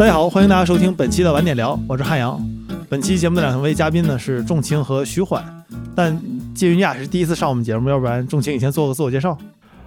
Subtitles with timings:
[0.00, 2.40] 大家好，欢迎大家收听本期的晚点聊，我是汉阳。
[2.88, 5.44] 本期节目的两位嘉宾呢是仲青和徐缓，
[5.94, 6.18] 但
[6.54, 9.36] 鉴于你俩是第一次上我们节目，要不然仲青你先做个自我介绍。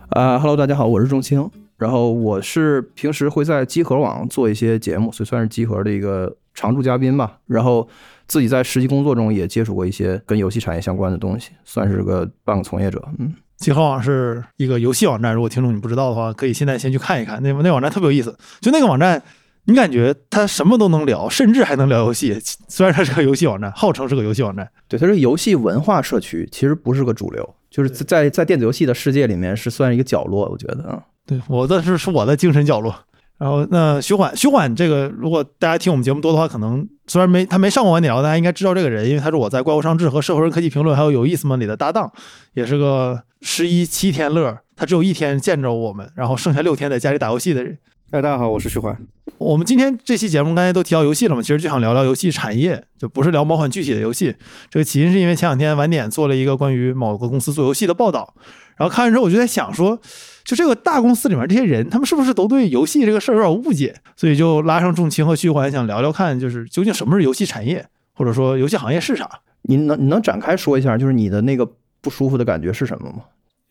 [0.10, 1.50] 啊哈喽，大家好，我是仲青，
[1.80, 7.40] 然后我是平时会在集合网做一些节目，所以算是集合的一个常驻嘉宾吧。
[7.48, 7.90] 然后
[8.28, 13.04] 自己在实际工作中也接触过一些跟游戏产业相关的东西，算是个半个从业者。
[13.18, 19.20] 嗯，集合网是一个游戏网站，如果听众你不知道的话，可以现在先去看一看，那那网站特别有意思，就那个网站。
[19.66, 22.38] 你感觉他什么都能聊，甚至还能聊游戏。
[22.68, 30.50] 虽然它是个游戏网站，号称是个游戏网站，对，它是游戏文化社区，其实不是个主流，就是在在电子游戏的世界里面是算一个角落。
[30.50, 32.94] 我觉得啊，对我的是是我的精神角落。
[33.38, 42.12] 然后那徐缓，徐缓这个，如果大家听我们节目多的话，可能虽然没他没上过晚点聊，大家应该知道这个人，因为他是我在怪物商志和社会人科技评论还有有意思吗里的搭档，
[42.54, 47.78] 也是个十一七天乐，他只有一天见着我们，然后剩下六天在家里打游戏的人。
[48.12, 48.96] 哎，大家好，我是徐缓。
[49.38, 54.36] 我们今天这期节目刚才都提到游戏了嘛，其实就想聊聊游戏产业，就不是聊某款具体的游戏。
[54.70, 58.34] 这个起因是因为前两天晚点做了一个关于某个公司做游戏的报道，
[58.78, 60.00] 然后看完之后我就在想说，
[60.46, 63.96] 就这个大公司里面这些人，他们是不是都对游戏这个事儿有点误解？
[64.16, 69.30] 所以就拉上重青和徐缓，想聊聊看，就是究竟什么是游戏产业，或者说游戏行业是啥？
[69.64, 71.68] 你能你能展开说一下，就是你的那个
[72.02, 73.24] 不舒服的感觉是什么吗？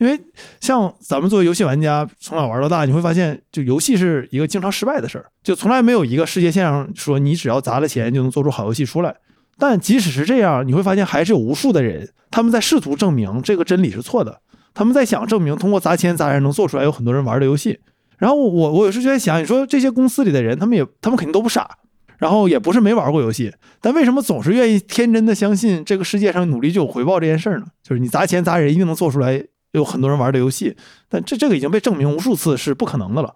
[0.02, 0.20] 因为
[0.60, 9.14] 像咱们作为游戏玩家，从小玩到大，你会发现，就游戏是一个经常失败的事儿，就从来没有一个世界线上说你只要砸了钱就能做出好游戏出来。
[9.56, 14.40] 但即使是这样，你会发现还是有无数的人，他们在试图证明这个真理是错的，
[14.74, 17.78] 他们在想证明通过砸钱砸人能做出来有很多人玩的游戏。
[18.18, 21.78] 然后我我有时就在想，你说这些公司里的人，他们也他们肯定都不傻，
[22.18, 27.66] 然后也不是没玩过游戏，但为什么总是愿意天真的相信这个世界上努力就有回报这件事儿呢？
[27.84, 29.44] 就是你砸钱砸人一定能做出来。
[29.72, 30.76] 有很多人玩的游戏，
[31.08, 33.34] 但这这个已经被证明无数次是不可能的了。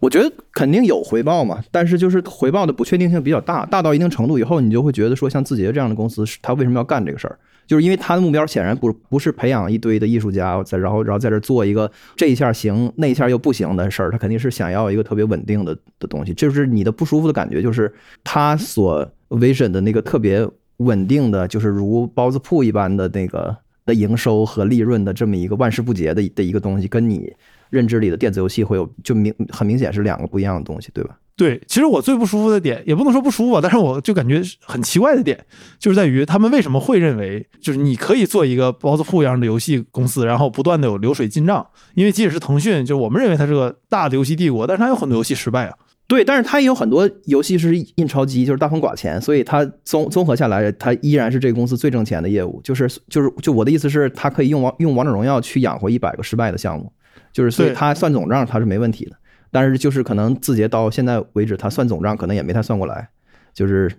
[0.00, 7.38] 我觉得肯定有回报嘛，但是就是回报的不确定性比较大，大到一定程度以后，你就会觉得说，像字节这样的公司，他为什么要干这个事儿？
[7.68, 16.34] 就是因为他的目标显然不不是培养一堆的艺术家，在然后然后在这做一个这一下行那一下又不行的事儿，他肯定是想要一个特别稳定的的东西。
[16.34, 20.44] 就是你的不舒服的感觉，就是他所 vision 的那个特别
[20.78, 23.56] 稳定的，就是如包子铺一般的那个。
[23.84, 27.32] 的营收和利润的这么一个万事不竭的的一个东西，跟你
[27.70, 31.16] 认知里的电子游戏会有就明很明显是两个不一样的东西，对吧？
[31.34, 35.44] 对，其实我最不舒服的点，也不能说不舒服吧，但是我就感觉很奇怪的点，
[35.78, 45.74] 就是在于他们为什么会认为，就是你可以做一个包子铺一样的游戏公司，然后不断的有流水进账，因为即使是腾讯，就我们认为它是个大的游戏帝国，但是它有很多游戏失败啊。
[46.12, 52.60] 对，但是它也有很多游戏是印钞机，就是大风刮钱，所以它综综合下来，它依然是这个公司最挣钱的业务。
[52.62, 56.92] 就是就是就我的意思是，它可以用王用王者荣耀去养活一百个失败的项目，
[57.32, 59.12] 就是所以它算总账它是没问题的。
[59.50, 63.08] 但是就是可能字节到现在为止，它算总账可能也没太算过来，
[63.54, 63.90] 就是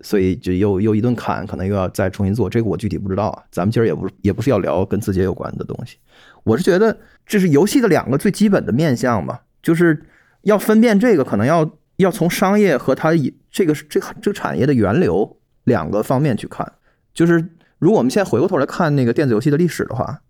[0.00, 2.50] 所以就又又一顿砍，可能又要再重新做。
[2.50, 3.44] 这个我具体不知道啊。
[3.52, 5.98] 咱们今儿也不也不是要聊跟字节有关的东西，
[6.42, 10.02] 我是觉得这是游戏的两个最基本的面向嘛，就是。
[10.42, 16.72] 要分辨这个，可能要要从商业和它以这个这这个产业的源流两个方面去看。
[17.12, 17.44] 就是
[17.78, 20.20] 如果我们现在回过头来看那个电子游戏的历史的话，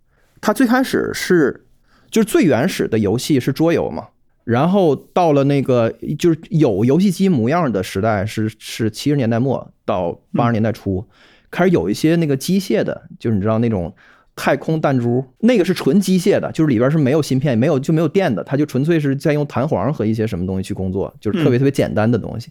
[0.41, 1.66] 它最开始是
[2.10, 4.09] 就是最原始的游戏是桌游嘛，
[4.44, 11.06] 然后到了那个就是有游戏机模样的时代是是七十年代末到八十年代初，
[11.50, 13.94] 开始有一些那个机械的，就是你知道那种。
[14.40, 22.50] 太空弹珠那个是纯机械的，就是里边是没有芯片，没有就没有电的，它就纯粹是在用弹簧和一些什么东西去工作，就是特别特别简单的东西。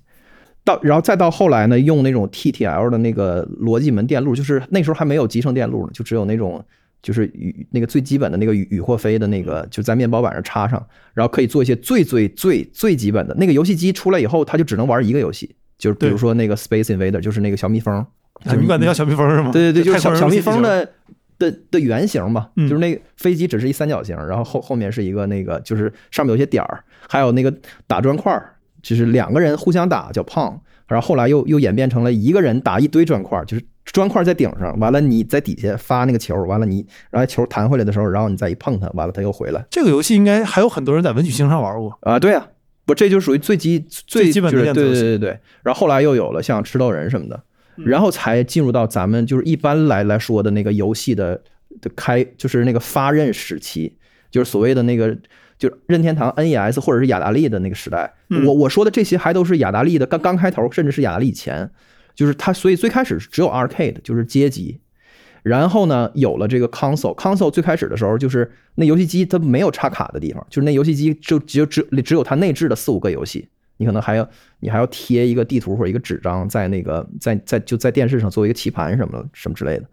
[0.63, 6.63] 到然后再到后来呢，用那种 TTL 的那个逻辑门电路，就是那时候还没有集成电路呢，就只有那种
[7.01, 10.85] 就是雨那个最基本的那个雨雨或飞的那个，就在面包板上插上，
[11.15, 13.33] 然后可以做一些最最最最基本的。
[13.33, 18.05] 那个游戏机出来以后，它就只能玩一个游戏，就是比如说那个 Space Invader，就是那个小蜜蜂。
[18.57, 19.51] 你管那叫小蜜蜂是吗？
[19.51, 20.87] 对对对，就是小小蜜蜂的。
[21.39, 27.51] 的的原型嘛，就是那个飞机只是一三角形，然后后后面是一个那个，就是上面有些点儿，还有那个
[27.87, 28.53] 打砖块儿，
[28.83, 39.65] 就是两个人互相打叫胖，然后后来又又演变成了一个人打一堆砖块儿，就是砖块在顶上，完了你在底下发那个球，完了你然后球弹回来的时候，然后你再一碰它，完了它又回来。
[39.71, 42.47] 这个游戏应该还有很多人在文曲星上玩过啊，对啊，
[42.85, 47.41] 不这就属于最基最基本的对对对对，然后后来又有了像吃豆人什么的。
[47.85, 51.41] 然后才进入到咱们就是一般来来说的那个游戏的
[51.81, 53.95] 的开，就是那个发轫时期，
[54.31, 55.15] 就是所谓的那个，
[55.57, 58.13] 就是任天堂 NES 或者是雅达利的那个时代。
[58.45, 61.69] 我我说的这些还都是雅达利的刚刚开头，甚至是雅达利以前，
[62.15, 64.79] 就是它所以最开始只有 arcade，就是街机。
[65.41, 73.47] 然后呢，有了这个 console，console 最开始的时候就是那游戏机它没有插卡的地方，就是那游戏机就只有只只有它内置的四五个游戏。
[73.79, 74.29] 你可能还要
[74.59, 79.85] 你还要贴一个地图或者一个纸张在那个在在就在电视上做一个棋盘什么什么之类的，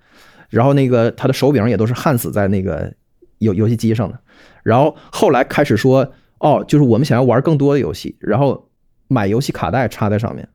[0.51, 2.93] 然后那个它的手柄也都是焊死在那个
[3.39, 4.19] 游游戏机上的，
[4.65, 8.69] 然后后来开始说哦，就是我们想要玩更多的游戏，然后
[9.07, 10.49] 买游戏卡带插在上面。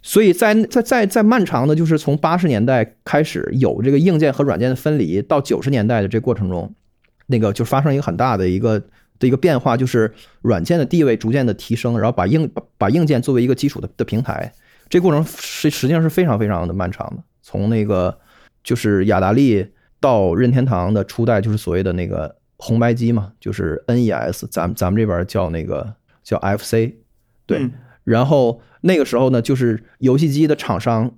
[0.00, 6.72] 所以在在在在漫长的，就是从八十年代开始有这个硬件和软件的分离，到九十年代的这过程中，
[7.26, 8.80] 那个就发生一个很大的一个
[9.18, 10.12] 的一个变化，就是
[10.42, 14.52] 软件的地位逐渐的提升，然后把硬把把硬件作为一个基础的的平台，
[14.88, 17.22] 这过程实实际上是非常非常的漫长的。
[17.42, 18.18] 从那个
[18.62, 19.66] 就是雅达利
[20.00, 26.94] 到任天堂的初代，就是所谓的那个红白机嘛，就是 NES，咱们咱们这边叫那个叫 FC，
[27.46, 27.58] 对。
[27.58, 27.72] 嗯
[28.04, 31.12] 然后那个时候呢，就是游戏机的厂商，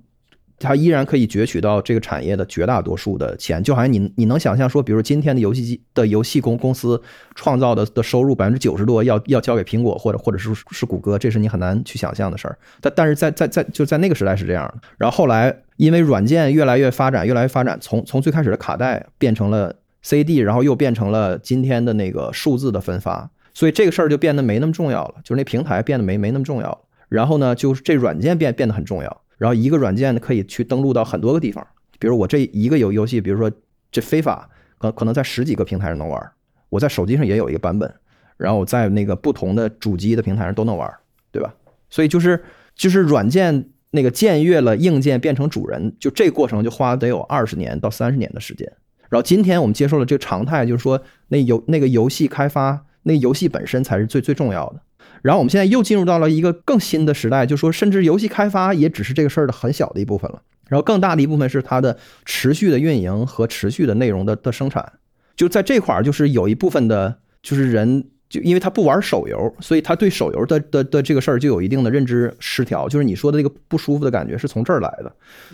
[0.61, 7.01] 他依然可以攫取到这个产业的绝大多数的钱，就好像你你能想象说，比如今天的游戏机的游戏公公司
[7.35, 12.57] 创造的的收入百分之九十多要要交给苹果或者或者是是谷歌，这是你很难去想象的事儿。
[12.79, 14.87] 但但是在在在就在那个时代是这样的。
[14.97, 23.29] 然后后来因为软件越来越发展，越来越发展，从从最开始的卡带变成了 CD，然后又变成了今天的那个数字的分发。
[23.53, 26.81] 所以这个事儿就变得没那么重要了，就是那平台变得没没那么重要。
[27.09, 29.21] 然后呢，就是这软件变变得很重要。
[29.41, 31.65] 然后一个软件可以去登录到很多个地方，
[31.97, 33.51] 比如我这一个游游戏，比如说
[33.91, 34.47] 这非法，
[34.77, 36.31] 可可能在十几个平台上能玩。
[36.69, 37.91] 我在手机上也有一个版本，
[38.37, 40.87] 然后我在那个不同的主机的平台上都能玩，
[41.31, 41.51] 对吧？
[41.89, 42.43] 所以就是
[42.75, 48.71] 就是软件那个僭越了硬件变成主人，就这过程就花得有二十年到三十年的时间。
[49.09, 52.85] 然后今天我们接受了这个常态，就是说那游那个游戏开发。
[53.03, 54.79] 那游戏本身才是最最重要的。
[55.21, 60.41] 然后我们现在又进入到了一个更新的时代，就说甚至游戏开发也只是这个事儿的很小的一部分了。
[60.67, 64.93] 然后更大的一部分是它的持续的运营和持续的内容的的生产。
[65.35, 72.87] 就在这块儿，就是有一部分的，就是人就因为他不玩手游，所以他对手游的的的这个事儿就有一定的认知失调。
[72.87, 75.11] 就是你说的那个不舒服的感觉是从这儿来的。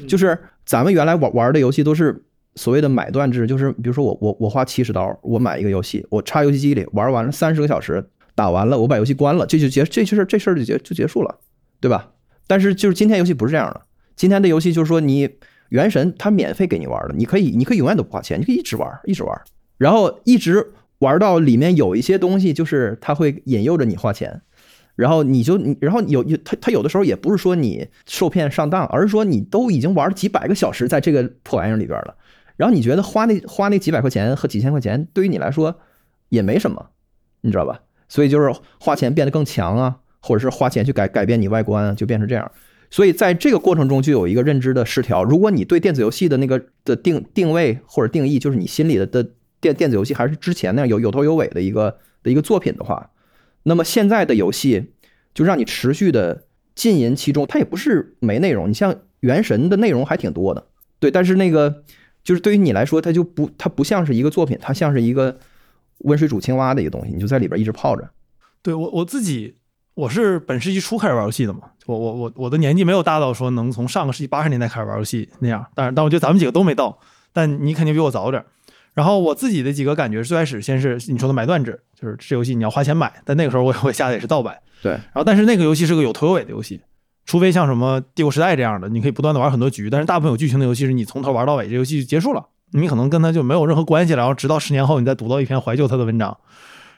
[0.08, 2.24] 就是咱们原来玩玩的游戏都是。
[2.56, 8.04] 所谓的买断制，就是比如说我我我花七十刀，我买一个游戏，我插游戏机里玩完了三十个小时，
[8.38, 11.40] 打完了，我把游戏关了，这就结这事这事儿就结就结束了，
[11.82, 12.12] 对吧？
[12.46, 13.82] 但是就是今天游戏不是这样的，
[14.16, 15.28] 今天的游戏就是说你
[15.70, 19.42] 原神它免费给你玩的，你可以你可以永远都不花钱，你可以一直玩一直玩，
[19.80, 20.64] 然后一直
[21.00, 24.40] 玩到里面有一些东西就是它会引诱着你花钱，
[24.96, 32.16] 然后你就你然后有有它它有的时候也不是说你受骗上当，而是说你都已经玩了几百个小时在这个破玩意儿里边了。
[32.56, 35.80] 然后你觉得花那花那几百块钱和几千块钱对于你来说
[36.30, 36.90] 也没什么，
[37.42, 37.82] 你知道吧？
[38.08, 42.52] 所以就是花钱变得更强啊，或者是花钱去改改变你外观，就变成这样。
[42.90, 45.24] 所以在这个过程中就有一个认知的失调。
[45.24, 53.12] 如果你对电子游戏的那个的定定位或者定义，就是你心里的的电电子游戏还是之前那样有有头有尾的一个的一个作品的话，
[53.64, 54.92] 那么现在的游戏
[55.34, 56.44] 就让你持续的
[56.76, 58.70] 浸淫其中，它也不是没内容。
[58.70, 60.68] 你像《原神》的内容还挺多的，
[61.00, 61.84] 对，但是那个。
[62.24, 65.40] 就是对于你来说，它就不，它不像是一个作品，它像是一个
[66.00, 68.10] 温水煮青蛙的一个东西，你就在里边一直泡着。
[68.62, 69.56] 对我我自己，
[69.94, 77.00] 我是本世纪初开始玩游戏的嘛，我我我我的年纪没有大到说能从上个世纪八十年代开始玩游戏那样，但是但我觉得咱们几个都没到，
[77.34, 78.44] 但你肯定比我早点。
[78.94, 84.58] 然后我自己的几个感觉，最开始先是你说的买断制，就是这游戏你要花钱买，但那个时候我我下的也是盗版。
[84.82, 86.82] 对，然后但是那个游戏是个有头有尾的游戏。
[87.26, 94.18] 除非像什么帝国时代这样的，你可以不断的玩很多局，但是大部分有剧情的游戏是你从头玩到尾，这游戏就结束了，你可能跟他就没有任何关系了。
[94.18, 96.38] 然后直到十年后，你再读到一篇怀旧他的文章。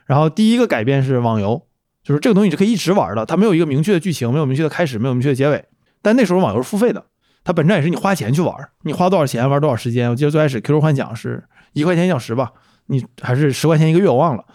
[0.06, 1.68] 然后第一个改变是网游，
[2.04, 5.64] 就是这个东西是可以一直玩的，它没有一个明确的剧情，没有明确的开始，没有明确的结尾。
[6.02, 7.06] 但那时候网游是付费的，
[7.44, 10.10] 它本质上也是你花钱去玩，你花多少钱玩多少时间。
[10.10, 12.52] 我记得最开始 QQ 幻想是一块钱一小时吧，
[12.88, 14.46] 你还是十块钱一个月，我忘了。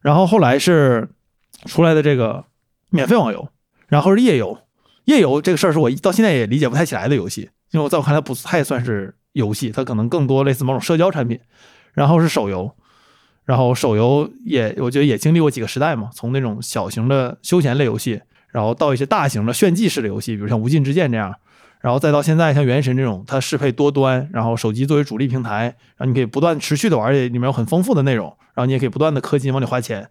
[0.00, 1.08] 然后后来是
[1.66, 2.44] 出来的这个
[2.90, 3.48] 免费网游，
[3.88, 4.58] 然后是页游。
[5.06, 11.38] 页游这个事儿是我到现在也理解不太起来的游戏，因为我在我看来不太算是游戏，它可能更多类似某种社交产品。
[11.94, 12.74] 然后是手游，
[13.44, 21.34] 然后手游也我觉得也经历过几个时代嘛，从那种小型的休闲类游戏，然后到一些大型的炫技式的游戏，比如像《无尽之剑》这样，
[21.82, 25.64] 然后再到现在像《原神》这种，它适配多端，然后手机作为主力平台，
[25.96, 30.08] 然后你可以不断持续的玩，里面有很丰富的内容，然后你也可以不断的氪金往里花钱。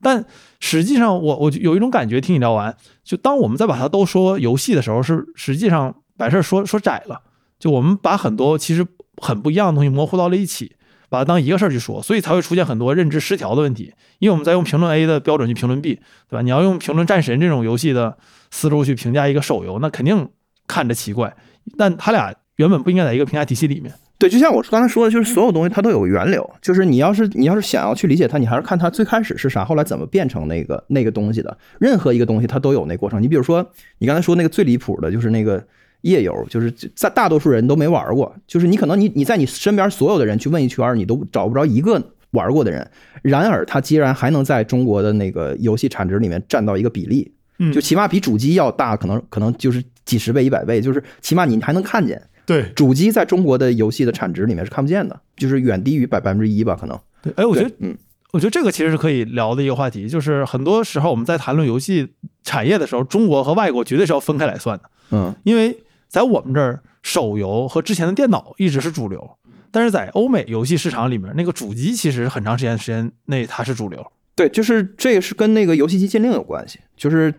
[0.00, 0.24] 但
[0.60, 7.20] 实际上，我我有一种感觉，听你聊完，就当我们在把它都说游戏的时候，是实际上把事儿说说窄了。
[7.64, 10.72] 就我们把很多其实很不一样的东西模糊到了一起，
[11.08, 13.94] 把它当一个事儿去说，所以才会出现很多认知失调的问题。
[14.18, 15.94] 因为我们在用评论 A 的标准去评论 B，
[16.28, 16.42] 对吧？
[16.42, 18.18] 你要用评论战神这种游戏的
[18.50, 20.28] 思路去评价一个手游，那肯定
[20.66, 21.34] 看着奇怪。
[21.78, 31.56] 但他俩原本不应该在一个评价体系里面，对，就像我刚才说的，就是所有东西它都有源流，就是你要是你要是想要去理解它，你还是看它最开始是啥，后来怎么变成那个那个东西的。
[31.78, 33.22] 任何一个东西它都有那过程。
[33.22, 33.66] 你比如说，
[33.98, 35.66] 你刚才说那个最离谱的就是那个
[36.04, 42.88] 夜游，就是在大多数人都没玩过，就是你可能你你在你身边所有的人去问一圈，你都找不着一个玩过的人。
[43.22, 52.20] 然而它既然还能在中国的那个游戏产值里面占到一个比例，嗯就起码比主机要大，可能可能就是几十倍、一百倍，就是起码你还能看见。
[52.46, 56.98] 对主机在中国的游戏的产值里面是看不见的，就是远低于百百分之一吧，可能。
[57.22, 57.96] 对，哎，我觉得嗯，
[58.32, 62.06] 我觉得这个其实是可以聊的一个话题，就是很多时候我们在谈论游戏
[62.42, 65.74] 产业的时候，中国和外国绝对是要分开来算的，嗯，因为
[66.14, 69.36] 在我们这儿，手游和之前的电脑一直是主流，
[69.72, 74.00] 但是在欧美游戏市场里面，那个主机其实很长时间时间内它是主流。
[74.36, 77.34] 对，就是这个是跟那个游戏机禁令有关系，就是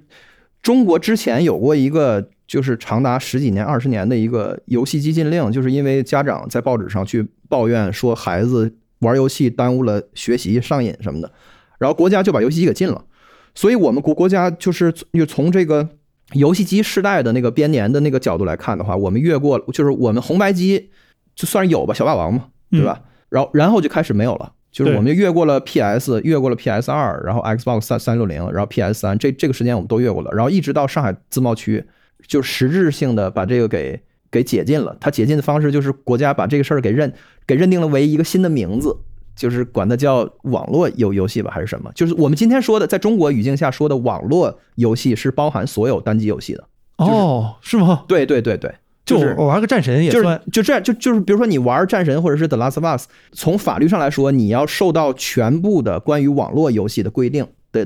[0.61, 11.31] 中国之前有过一个就是长达十几年、二十年的一个游戏机禁令，就是因为家长在报纸上去抱怨说孩子玩游戏耽误了学习、上瘾什么的，
[11.77, 13.05] 然后国家就把游戏机给禁了。
[13.53, 15.87] 所以我们国国家就是又从这个
[16.33, 20.89] 游戏机世代的那个编年的那个角度来看的话，我们越过就是我们红白机
[21.35, 23.01] 就算是有吧，小霸王嘛，对吧？
[23.29, 24.53] 然后然后就开始没有了。
[24.71, 31.81] 就是我们就越过了 PS，越过了 PS 二，然后 Xbox 三三六零，然后 PS 三，这这个时间我们都越过了，然后一直到上海自贸区，
[32.27, 34.97] 就实质性的把这个给给解禁了。
[34.99, 37.13] 它解禁的方式就是国家把这个事儿给认
[37.47, 38.97] 给认定了为一个新的名字，
[39.35, 41.91] 就是管它叫网络游游戏吧，还是什么？
[41.93, 46.63] 就是我们今天说的，在中国语境下说的网络游戏是包含所有单机游戏的。
[46.97, 48.05] 是哦，是吗？
[48.07, 48.73] 对对对对，
[49.05, 57.85] 就是我玩个战神也就是算，就这样，就就是比如说你玩战神或者是 The Last of Us，从法律上来说，你要受到全部的关于网络游戏的规定的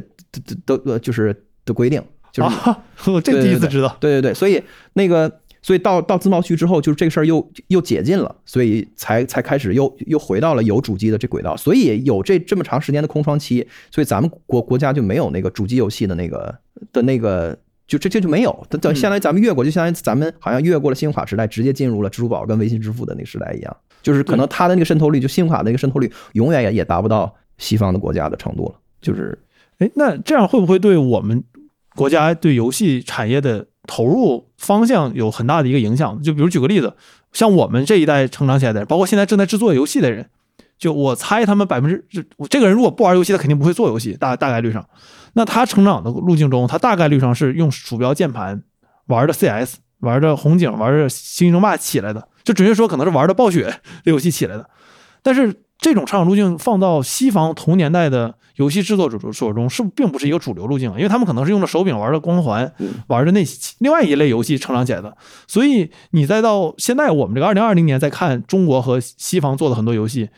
[0.68, 2.00] 的的就是的规定，
[2.32, 3.98] 就是啊， 我这第一次知道。
[4.00, 4.62] 对对对，所以
[4.94, 16.60] 那个所以到到自贸区之后，就是这个事儿又又解禁了，所以才才开始又又回到了有主机的这轨道，所以有这这么长时间的空窗期，所以咱们国国家就没有那个主机游戏的那个
[16.92, 17.58] 的那个。
[17.90, 23.78] 就这这就没有，等等，相当于咱们越过，就相当于咱们好像越过了信用卡时代，直接进入了支付宝跟微信支付的那个时代一样。
[24.04, 28.76] 就是可能它的那个渗透率，就信用卡的那个渗透率，永远也也达不到西方的国家的程度了。
[29.02, 29.36] 就是
[29.80, 31.44] 哎，那这样会不会对我们
[31.96, 36.22] 国家对游戏产业的投入方向有很大的一个影响？
[36.22, 36.96] 就比如举个例子，
[37.34, 40.30] 像我们这一代成长起来的人，包括现在正在制作游戏的人，
[40.78, 44.88] 就我猜他们百分之这我这个人如果不玩游戏，他肯定不会做游戏，大大概率上。
[45.34, 48.62] 那他成长的路径中，他大概率上是用鼠标键盘
[49.08, 53.64] 玩的 CS，玩的红警，玩的星际争霸起来的，就准确说可能是玩的暴雪
[54.04, 54.70] 的游戏起来的。
[55.24, 62.70] 但是这种成长路径放到西方同年代的游戏制作者手中，是并不是一个主流路径，因为他们可能是用的手柄玩的光环，
[63.08, 63.42] 玩的那
[63.78, 65.16] 另外一类游戏成长起来的。
[65.48, 70.30] 所以你再到现在我们这个二零二零年再看中国和西方做的很多游戏，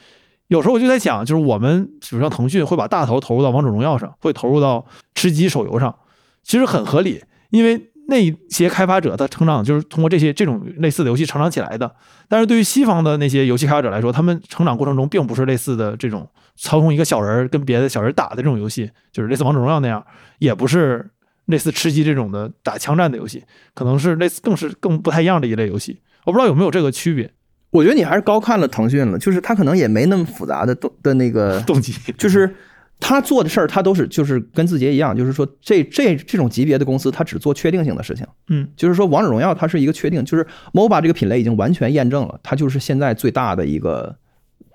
[0.50, 5.96] 有时候我就在想，就是我们比如像腾讯会把大头投入到王者荣耀上，会投入到吃鸡手游上，
[6.44, 11.94] 其实很合理，因为那些开发者他成长就是通过这些这种类似的游戏成长起来的。
[12.28, 20.06] 但是对于西方的那些游戏开发者来说，他们成长过程中并不是类似的这种操控一个小人儿跟别的小人打的这种游戏，就是类似王者荣耀那样，
[20.40, 21.10] 也不是
[21.46, 23.44] 类似吃鸡这种的打枪战的游戏，
[23.74, 26.00] 可能是类似更是更不太一样的一类游戏。
[26.26, 27.32] 我不知道有没有这个区别
[27.72, 31.94] 我觉得你还是高看了腾讯了，就是他可能也没那么复杂的动的那个动机。
[32.18, 32.54] 就是
[33.02, 38.26] 他做的事儿，他都是就是跟字节一样，就是说这这这种级别的公司，他只做确定性的事情。
[38.48, 44.16] 嗯，就是说王者荣耀它是一个确定，就是 MOBA 这个品类已经完全验证了，它就是现在最大的一个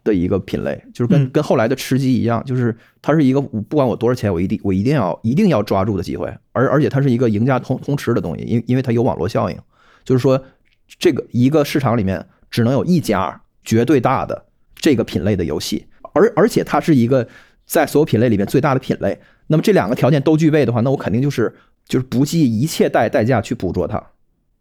[0.02, 1.30] 的一个品类，就是跟嗯。
[1.30, 9.56] 跟后来的吃鸡一样，就是它是一个不管我多少钱，我一定我一定要一定要抓住的机会，而而且它是一个赢家通通吃的东西，因因为它有网络效应，
[10.04, 10.42] 就是说
[10.98, 17.26] 这个一个市场里面只能有一家绝对大的这个品类的游戏，而而且它是一个
[17.66, 19.18] 在所有品类里面最大的品类。
[19.48, 21.54] 那么这两个条件都具备的话，那我肯定就是
[21.86, 24.02] 就是不计一切代代价去捕捉它，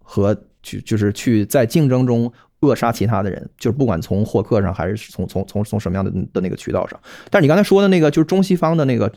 [0.03, 6.99] 和去就是去在竞争中扼杀其他的人，就是不管从获客上还是从从从从什么样的的那个渠道上。
[7.29, 9.11] 但是你刚才说的那个，就是中西方的那个，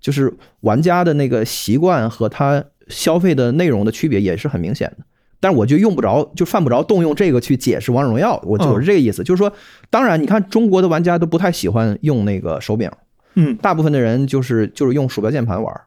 [0.00, 5.04] 就是玩家的那个习惯和他消费的内容的区别也是很明显的。
[5.40, 9.52] 但是我就用不着，就犯不着动用这个去解释王者荣耀，我就是这个意思，就是说，
[9.90, 12.88] 当然你看中国的玩家都不太喜欢用那个手柄，
[13.34, 15.80] 嗯，大部分的人就是就是用鼠标键盘玩，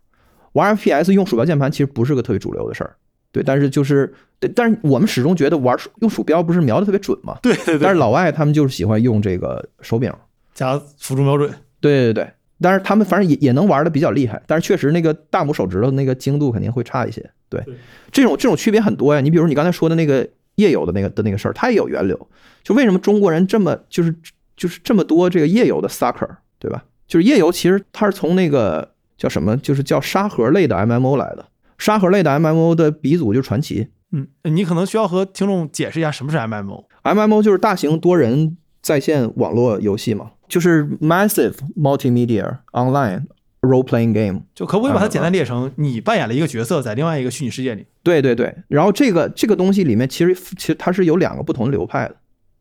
[0.53, 2.95] 玩 FPS 用鼠标键盘其实不是个特别主流的事儿，
[3.31, 10.11] 对，但是就是对，但是我们始终觉得玩用鼠标不是瞄的特别准嘛，对对对，但是老外他们就是喜欢用这个手柄，
[10.53, 11.49] 加辅助瞄准，
[11.79, 17.61] 对对对，但是他们反正也也能玩的比较厉害，但是确实那个大拇手指头那个精度肯定会差一些，对。
[17.61, 17.75] 对，
[18.11, 22.27] 这种这种区别很多呀，你比如你刚才说的那个夜游的那个的那个事儿，它也有源流。
[22.63, 24.15] 就为什么中国人这么就是
[24.55, 26.83] 就是这么多这个夜游的 sucker，对吧？
[27.07, 31.45] 就是页游其实它是从那个叫什么，就是叫沙盒类的 MMO 来的。
[31.77, 33.87] 沙盒类的 MMO 的鼻祖就是传奇。
[34.11, 36.85] 嗯，你可能需要和听众解释一下什么是 MMO。
[37.03, 43.25] MMO 就是大型多人在线网络游戏嘛，就是 massive multimedia online
[43.61, 44.43] role playing game。
[44.53, 47.85] 就可不可以把它简单列成你扮演了一个角色，在另外一个虚拟世界里？
[48.03, 52.15] 对对对，然后这个这个东西里面其实其实它是有两个不同的流派的，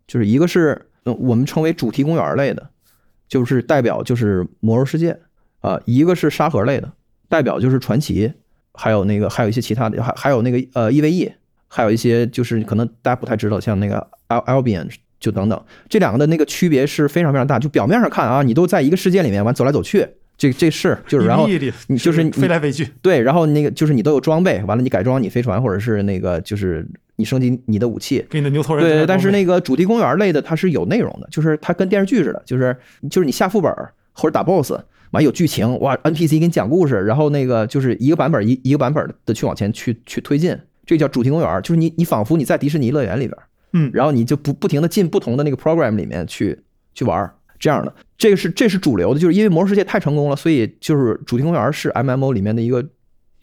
[0.08, 2.70] 就是一个是呃我们称为主题公园类的，
[3.28, 5.18] 就是代表就是魔兽世界
[5.60, 6.92] 啊、一个是沙盒类的，
[7.28, 8.30] 代表就是传奇，
[8.74, 11.32] 还有那个还有一些其他的，还还有那个呃 EVE，
[11.68, 17.58] 还有一些就是可能大家不太知道，像那个 Al Albion 就等等，这两个的那个区别是非常非常大。
[17.58, 21.48] 就表面上看啊，你都在一个世界里面完走来走去，这这是就是然后
[21.86, 28.24] 你就是你飞来飞去，对，然后那个就是你都有装备，完了你改装你飞船，或者是那个就是你升级你的武器。
[28.28, 32.76] 给你的牛头人对，但是那个主题公园类的它是有内容的，就是它跟电视剧似的，就是
[33.10, 33.72] 就是你下副本
[34.12, 34.74] 或者打 BOSS，
[35.10, 40.56] 完有剧情，哇，NPC 给你讲故事，然后那个就是一个版本一一个版本的去往前去去推进，
[40.86, 43.36] 这叫主题公园，就是你你仿佛你在迪士尼乐园里边，
[43.72, 46.58] 嗯然后你就不不停的进不同的那个 program 里面去
[46.94, 52.84] 去玩儿，这样的，这个是这是主流的，就是因为魔兽世界太成功了，所以就是主题公园是 MMO 里面的一个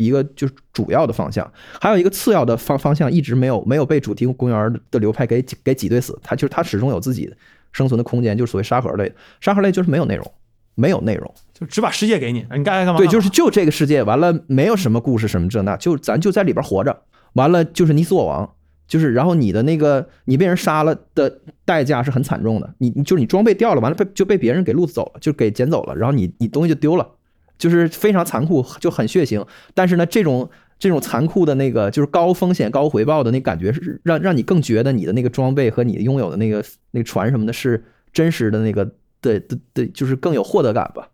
[0.03, 7.31] 一个就是主要的方向，还有一个次要的方方向一直没有没有被主题公园的流派给挤给挤兑死，它就是它始终有自己
[7.71, 10.31] 生存的空间，就是所谓沙盒类的，沙盒类就是没有内容，
[10.75, 12.97] 没有内容，就只把世界给你，你该干嘛干嘛？
[12.97, 17.03] 对，就是就这个世界，完了没有什么故事什么这那，就咱就在里边活着，
[17.33, 18.49] 完了就是你死我亡，
[18.87, 27.07] 就是然后你的那个你被人杀了的代价是很惨重的，你你就是你装备掉了，完了被就被别人给路走了，就给捡走了，然后你你东西就丢了，
[27.61, 29.45] 就是非常残酷，就很血腥。
[29.75, 30.49] 但是呢，这种
[30.79, 38.83] 这种残酷的那个就是高风险高回报的那感觉，是让让你更觉得你的那个装备和你拥有的那个那个船什么的是真实的那个
[39.21, 41.07] 的的的，就是更有获得感吧。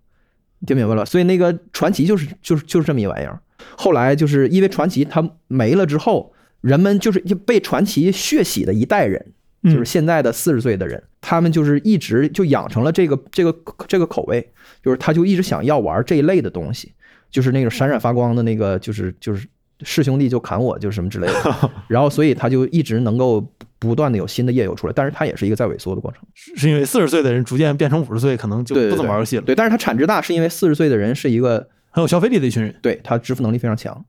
[0.65, 1.05] 听明白了？
[1.05, 3.39] 所以那个传奇就是就是就是这么一玩意儿。
[3.75, 9.33] 后来就是因为传奇它没了之后，人们就是被传奇血洗的一代人，
[9.63, 13.55] 嗯就是现在的四十岁的人，他们就是一直就养成了这个这个
[13.87, 14.51] 这个口味，
[14.83, 16.93] 就是他就一直想要玩这一类的东西，
[17.29, 19.47] 就是那种闪闪发光的那个，就是就是
[19.81, 21.69] 师兄弟就砍我，就是什么之类的。
[21.87, 23.45] 然后所以他就一直能够
[23.79, 26.21] 不断的有新的业友出来，但是他也是一个在萎缩的过程。
[26.33, 32.75] 是是因为四十岁的人逐渐变成五十岁，可能就不怎么玩游戏了，对，但是他产值大，是因为四十岁的人是一个很有消费力的一群人。
[32.81, 34.05] 对他支付能力非常强。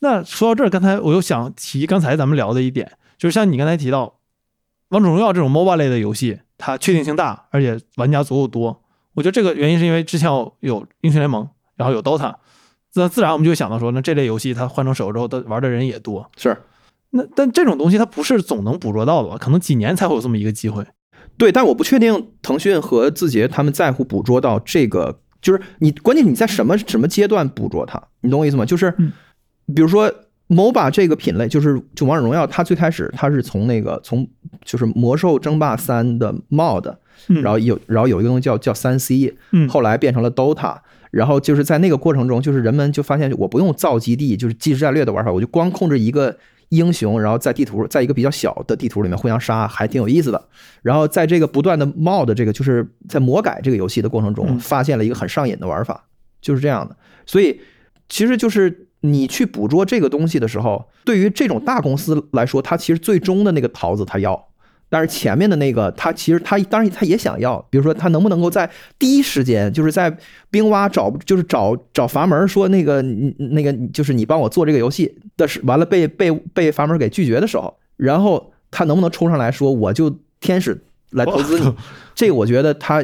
[0.00, 4.20] 那说到这儿，刚才我又想提刚才咱们聊的一点，就是像你刚才提到，
[4.88, 8.82] 王者荣耀这种 MOBA 类的游戏，它确定性大，而且玩家足够多。
[9.14, 12.34] 我觉得这个原因是因为之前有有英雄联盟，然后有 DOTA，
[12.94, 16.30] 那自然我们就会想到说，那这类游戏它换成手游之后，它玩的人也多。
[16.36, 16.56] 是
[17.10, 19.36] 那但这种东西它不是总能捕捉到的吧？
[19.36, 20.86] 可能几年才会有这么一个机会。
[21.36, 28.64] 对，但我不确定腾讯和字节他们在乎捕捉到这个，就是你关键你在什么什么阶段捕捉它，你懂我意思吗？
[28.64, 29.12] 就是嗯
[29.74, 30.12] 比如说
[30.48, 34.28] MOBA 这个品类，就是就王者荣耀，它最开始它是从那个从
[34.64, 36.96] 就是魔兽争霸三的 mod，嗯，
[37.28, 40.78] 然后有然后有一个东西叫叫三 C，嗯后来变成了 DOTA。
[41.10, 46.36] 然后就是在那个过程中，就是人们就发现我不用造基地，就是即时战略的玩法，我就光控制一个
[46.68, 50.40] 英雄，然后在地图，在一个比较小的地图里面互相杀，还挺有意思的。
[50.82, 56.04] 然后在这个不断的 mod 这个就是在魔改这个游戏的过程中，嗯发现了一个很上瘾的玩法，
[56.40, 56.96] 就是这样的。
[57.26, 57.60] 所以
[58.08, 64.49] 其实就是你去捕捉这个东西的时候，对于这种大公司来说，它其实最终的那个桃子它要。
[64.90, 70.14] 但是前面的那个，他其实他当然他也想要，比如说他能不能够在第一时间，就是在
[70.50, 81.72] 冰蛙找就是找找阀门说那个那个就是你帮我做这个游戏的是完了被被被阀门给拒绝的时候，然后他能不能冲上来说我就天使来投资你？
[82.14, 83.02] 这我觉得他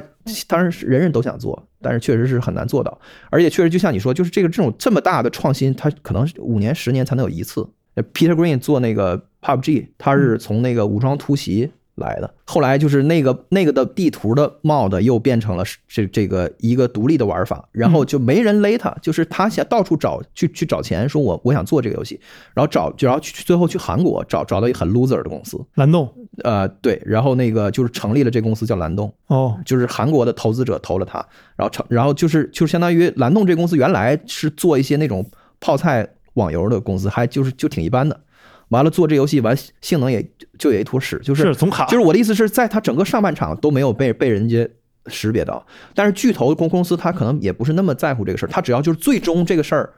[0.48, 2.98] 当然是人人都想做，但是确实是很难做到，
[3.30, 7.66] 而且确实就像你说，就是这个这种这么大的创新，它可能五年十年才能有一次。
[8.12, 22.20] Peter Green 做那个 PUBG，他是从那个武装突袭来的，后来就是那个那个的地图的 mod 又变成了这这个一个独立的玩法，然后就没人勒他，就是他想到处找去去找钱，说我我想做这个游戏，
[22.52, 26.12] 然后找然后去最后去韩国找找到一个很 loser 的公司，蓝洞
[26.44, 31.24] 呃对，然后那个就是成立了这公司叫蓝洞，哦，就是韩国的投资者投了他，
[31.56, 35.24] 然后成，然后就是就是相当于蓝洞这公司原来是做一些那种
[35.60, 38.20] 泡菜网游的公司，还就是就挺一般的，
[38.68, 40.22] 完了做这游戏完性能也
[40.58, 44.68] 就有一坨屎，就是是总卡，就是我的意思是在它整个上半场都没有被被人家
[45.06, 49.92] 识别到，但是巨头公公司它可能也不是那么在乎这个事儿，它只要就是最终这个事儿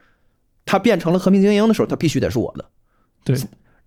[0.64, 2.64] 它变成了和平精英的时候，它必须得是我的。
[3.24, 3.36] 对，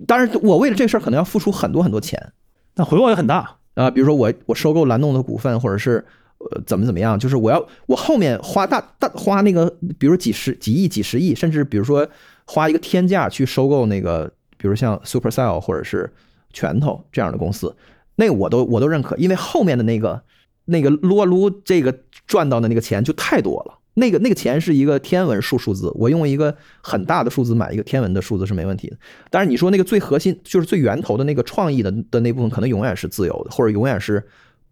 [0.08, 2.34] 当然，我为了这事儿可能要付出很多很多钱
[2.76, 3.58] 那回报也很大。
[3.74, 6.06] 啊、比如说我我收购蓝洞的股份，或者是
[6.40, 12.08] 呃怎么怎么样，就是我要我后面花大大花那个，比如几十几亿、几十亿，甚至比如说
[12.46, 14.32] 花一个天价去收购那个，
[14.62, 16.08] 比如像 Supercell 或者是
[16.54, 17.76] 拳头这样的公司，
[18.16, 20.22] 那我都我都认可，因为后面的那个
[20.66, 21.98] 那个撸啊撸这个
[22.28, 23.80] 赚到的那个钱就太多了。
[23.96, 28.96] 那个那个钱是一个天文数数字，我用一个很大的数字买一个天文的数字是没问题的。
[29.30, 34.24] 但是你说那个最核心，就是最源头的那个创意的的那部分，可能永远是自由的，或者永远是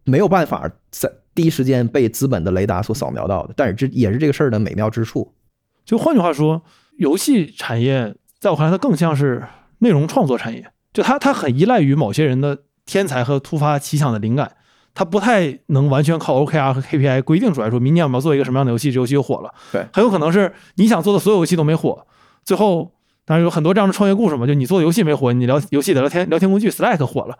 [0.06, 3.54] 没有办法在第一时间被资本的雷达所扫描到的。
[3.58, 5.34] 但是这也是这个事儿的美妙之处。
[5.84, 6.62] 就换句话说，
[6.97, 9.43] 游戏产业在我看来，它更像是
[9.79, 10.71] 内容创作产业。
[10.93, 14.51] 就它它很依赖于某些人的天才和突发奇想的灵感，
[14.93, 19.53] 它不太能完全靠 OKR 和 KPI 规定出来说，明年我们要做一个什么样的游戏，这游戏就火了。
[19.71, 22.07] 对很有可能是你想做的所有游戏都没火，
[22.43, 22.91] 最后
[23.25, 27.37] 当然有很多这样的创业故事嘛，就你做的游戏没火，你聊游戏的聊天聊天工具 Slack 火了。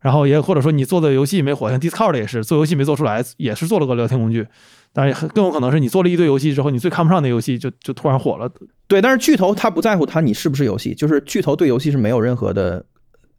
[0.00, 4.46] 然后也或者说你做的游戏没火，像 Discord 也是做游戏没做出来，也是做了个聊天工具。
[4.92, 8.50] 当然很更有可能是你做了一堆游戏之后，你最看不上的游戏就就突然火了。
[8.86, 12.84] 对，但是巨头他不在乎他你是不是游戏，就是巨头对游戏是没有任何的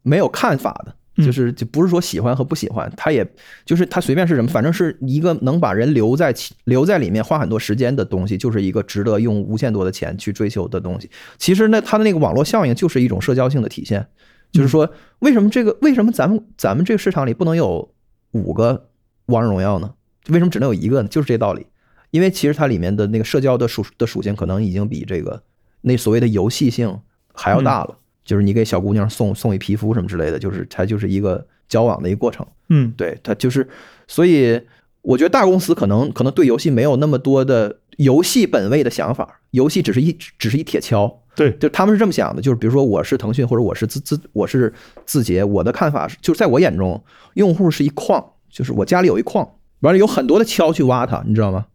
[0.02, 3.28] 没有看法的，嗯就是就不是说喜欢和不喜欢，他也
[3.66, 6.32] 就是他随便是什么，反正是一个能把人留在
[6.64, 11.10] 留在里面花很多时间的东西，就是一个值得用无限多的钱去追求的东西。
[11.36, 14.06] 其实呢，它的那个网络效应就是一种社交性的体现，
[14.52, 17.92] 就是说为什么这个为什么咱们咱们这个市场里不能有
[18.30, 18.88] 五个
[19.26, 19.92] 王者荣耀呢？
[20.28, 21.08] 为什么只能有一个呢？
[21.08, 21.66] 就是这道理。
[22.10, 25.42] 因为其实它里面的那个社交的属的属性，可能已经比这个
[25.82, 27.00] 那所谓的游戏性
[27.32, 27.96] 还要大了。
[28.24, 32.46] 就是你给小姑娘送送一皮肤什么之类的，就是它就是一个交往的一个过程。
[32.68, 33.68] 嗯，对，它就是，
[34.06, 34.60] 所以
[35.02, 41.12] 我觉得大公司可能可能对游戏没有那么多的游戏本位的想法，游戏只是一只是一铁锹。
[41.34, 44.72] 对，就他们是这么想的，就是比如说我是腾讯或者我是字字我是
[45.06, 47.02] 字节，我的看法是，就是在我眼中，
[47.34, 49.48] 用户是一矿，就是我家里有一矿，
[49.80, 51.66] 完了有很多的锹去挖它，你知道吗？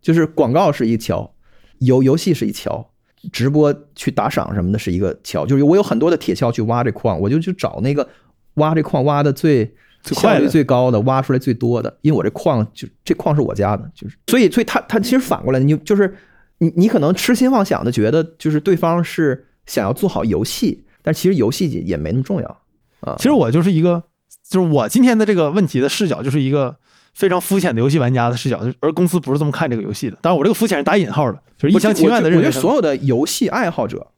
[0.00, 1.30] 就是广告是一锹，
[1.78, 2.86] 游游戏是一锹，
[3.30, 8.08] 直播去打赏什么的是一个锹，就是我有很多的铁锹去挖这矿，我就去找那个
[8.54, 16.12] 挖这矿挖的最效率最高的，挖出来最多的，因为我这矿就这矿是我家的，就是所以所以他他其实反过来，你就是
[16.58, 22.60] 你你可能痴心妄想的觉得就是对方是想要做好游戏，但其实游戏也没那么重要
[23.02, 23.14] 啊。
[23.18, 24.02] 其实我就是一个，
[24.48, 26.76] 就是我今天的这个问题的视角，就是一个
[27.12, 30.16] 非常肤浅的游戏玩家的视角，而公司不是这么看这个游戏的。
[30.20, 32.50] 当然，我这个肤浅是打引号的，就是一厢情愿的我觉得。
[32.52, 34.08] 所有的游戏爱好者，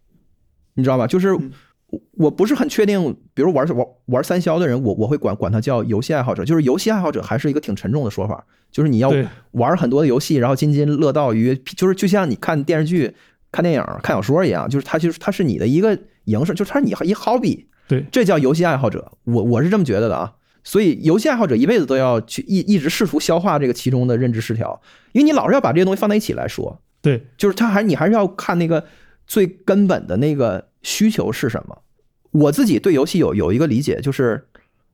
[0.74, 1.06] 你知道吧？
[1.06, 1.50] 就是嗯
[1.88, 6.44] 我我不是很确定，比如玩玩玩三消的人，我我会管管他叫游戏爱好者。
[6.44, 9.12] 就是游戏爱好者还是一个挺沉重的说法，就是你要
[9.52, 13.14] 玩很多的游戏，然后津津乐道于，就是就像你看电视剧、
[13.52, 19.12] 看电影、看小说一样，就是它就是它是你的一个营生，就是它是你一 hobby，对这叫游戏爱好者。
[19.24, 20.32] 我我是这么觉得的啊。
[20.66, 24.80] 所以，游戏爱好者一辈子都要去一一直试图消化这个其中的认知失调，
[25.12, 28.82] 因为你老是要把这些东西放在一起来说，对，就是他还你还是要看那个
[29.26, 31.82] 最根本的那个需求是什么。
[32.30, 34.42] 我自己对游戏有有一个理解，就是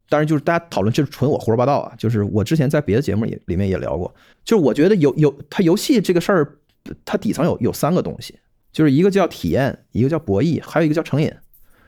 [0.08, 1.94] 当然就是大家讨论，就是纯我胡说八道啊。
[1.96, 4.12] 就是我之前在别的节目也里面也聊过，
[4.44, 6.58] 就是我觉得游游它游戏这个事儿，
[7.04, 8.34] 它底层有有三个东西，
[8.72, 11.32] 就是一个叫体验，一个叫博弈，还有一个叫成瘾。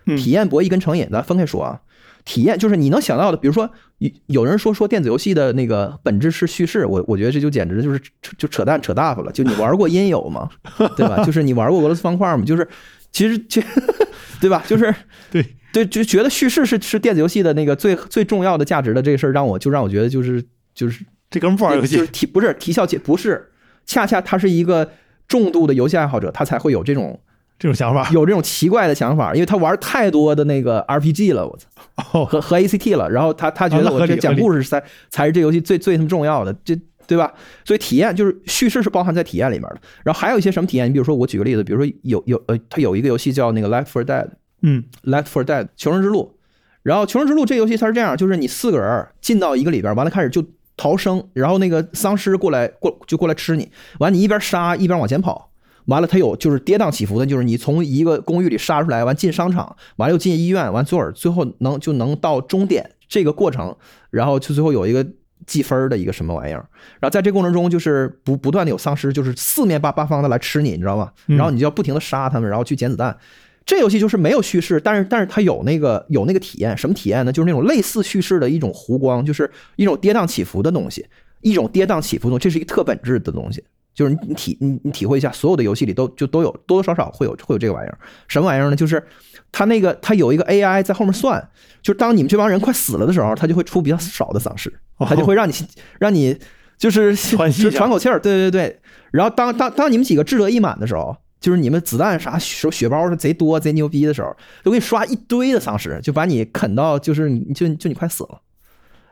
[0.06, 1.80] 嗯体验、博弈跟成瘾，咱分开说啊。
[2.24, 9.32] 体验就是你能想到的，比如说有有人说说电子游戏的那个本质是叙事，我我觉得这就简直就是扯就扯淡扯大发了。
[9.32, 10.48] 就你玩过音游吗？
[10.96, 11.24] 对吧？
[11.24, 12.44] 就是你玩过俄罗斯方块吗？
[12.44, 12.68] 就是
[13.10, 13.60] 其实就
[14.40, 14.62] 对吧？
[14.66, 14.94] 就是
[15.30, 20.42] 对对，就觉得叙事是是电子游戏的那个最最重要的价值的这个事儿，让我就让我觉得就是
[20.74, 23.50] 就是这哥们不玩游戏就是，提不是提笑皆不是，
[23.86, 24.92] 恰恰他是一个
[25.26, 27.20] 重度的游戏爱好者，他才会有这种
[27.62, 28.10] 这种想法。
[28.10, 31.68] 有这种奇怪的想法，因为他玩太多的那个 RPG 了，我操，
[32.12, 37.32] 哦，和和 ACT 了，然后他他觉得我这讲故事才才是这游戏最最他妈重要的，这对吧？
[37.64, 40.88] 所以体验就是叙事是包含在体验里面的，然后还有一些什么体验？
[40.88, 44.26] 你比如说我举个例子，比如说有有呃，他有一个游戏叫那个 Left 4 Dead，
[44.62, 46.36] 嗯，Left 4 Dead 求生之路。
[46.82, 50.44] 然后求生之路这游戏它是这样，就是你四个人进到一个里边，完了开始就
[50.76, 53.70] 逃生，然后那个丧尸过来过就过来吃你，
[54.00, 55.51] 完你一边杀一边往前跑，
[55.86, 63.76] 完了它有就是跌宕起伏的，就是你从一个公寓里杀出来，完进商场，完了又进医院，完最后最后能就能到终点这个过程，
[64.10, 65.06] 然后就最后有一个
[65.46, 66.64] 计分的一个什么玩意儿，
[67.00, 71.10] 然后在这过程中就是不不断的有丧尸，就是四面八八方的来吃你，你知道吗？
[71.26, 73.16] 嗯然后你就要不停的杀他们，然后去捡子弹。
[73.64, 77.32] 这游戏就是没有叙事，但是但是它有那个有那个体验，什么体验呢？
[77.32, 81.06] 就是那种类似叙事的一种弧光，就是一种跌宕起伏的东西，
[81.42, 83.62] 一种跌宕起伏的东西，这是一个特本质的东西。
[83.94, 87.98] 就是你你体你你体会一下，所有的游戏里都就都有多多少少会有会有这个玩意儿。
[88.28, 88.76] 什么玩意儿呢？
[88.76, 89.04] 就是
[89.50, 91.46] 它那个它有一个 AI 在后面算，
[91.82, 95.52] 就是当你们这帮人快死了的时候，它就会出比较少的丧尸，它就会让你
[95.98, 96.38] 让你
[96.78, 98.18] 就是喘息喘口气儿。
[98.18, 98.80] 对对对。
[99.10, 108.40] 然后当当当你们几个志得意满的时候，就是你们子弹啥什么血包是贼多贼牛逼的时候，就给你刷一堆的丧尸，就把你啃到就是你就就你快死了。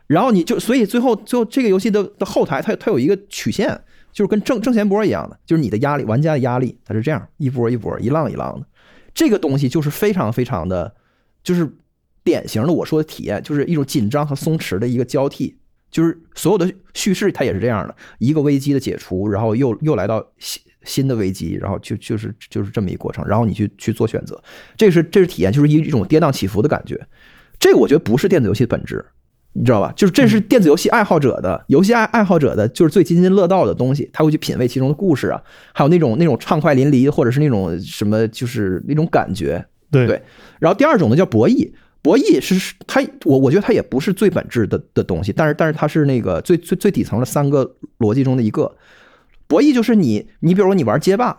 [0.06, 3.80] 然后你就所以最后最后这个游戏的的后台它它有一个曲线，
[4.12, 8.66] 就是跟挣挣钱波一样的，就是你的压力玩家的压力它是这样一波一波一浪一浪的。
[9.14, 10.94] 这个东西就是非常非常的，
[11.42, 11.70] 就是
[12.22, 15.56] 典型的我说的体验，就是一种紧张和松弛的一个交替。
[15.90, 24.40] 就是所有的叙事它也是这样的，一个危机的解除，然后又又来到新新的危机，然后就就是就是这么一个过程，然后你去去做选择，
[24.76, 26.96] 这是这是体验，就是一一种跌宕起伏的感觉。
[27.58, 29.04] 这个我觉得不是电子游戏的本质，
[29.52, 29.92] 你知道吧？
[29.96, 39.64] 就是这是电子游戏爱好者的游戏爱爱好者的，就是最津津乐道的东西，他会去品味其中的故事啊，还有那种那种畅快淋漓，或者是那种什么，就是那种感觉。
[39.90, 40.22] 对对
[40.60, 41.68] 然后第二种呢叫博弈，
[42.00, 48.76] 博弈是是它我我觉得它也不是最本质的的东西，但是但是它是那个最最最底层的三个逻辑中的一个。
[49.48, 51.36] 博弈就是你你比如说你玩街霸，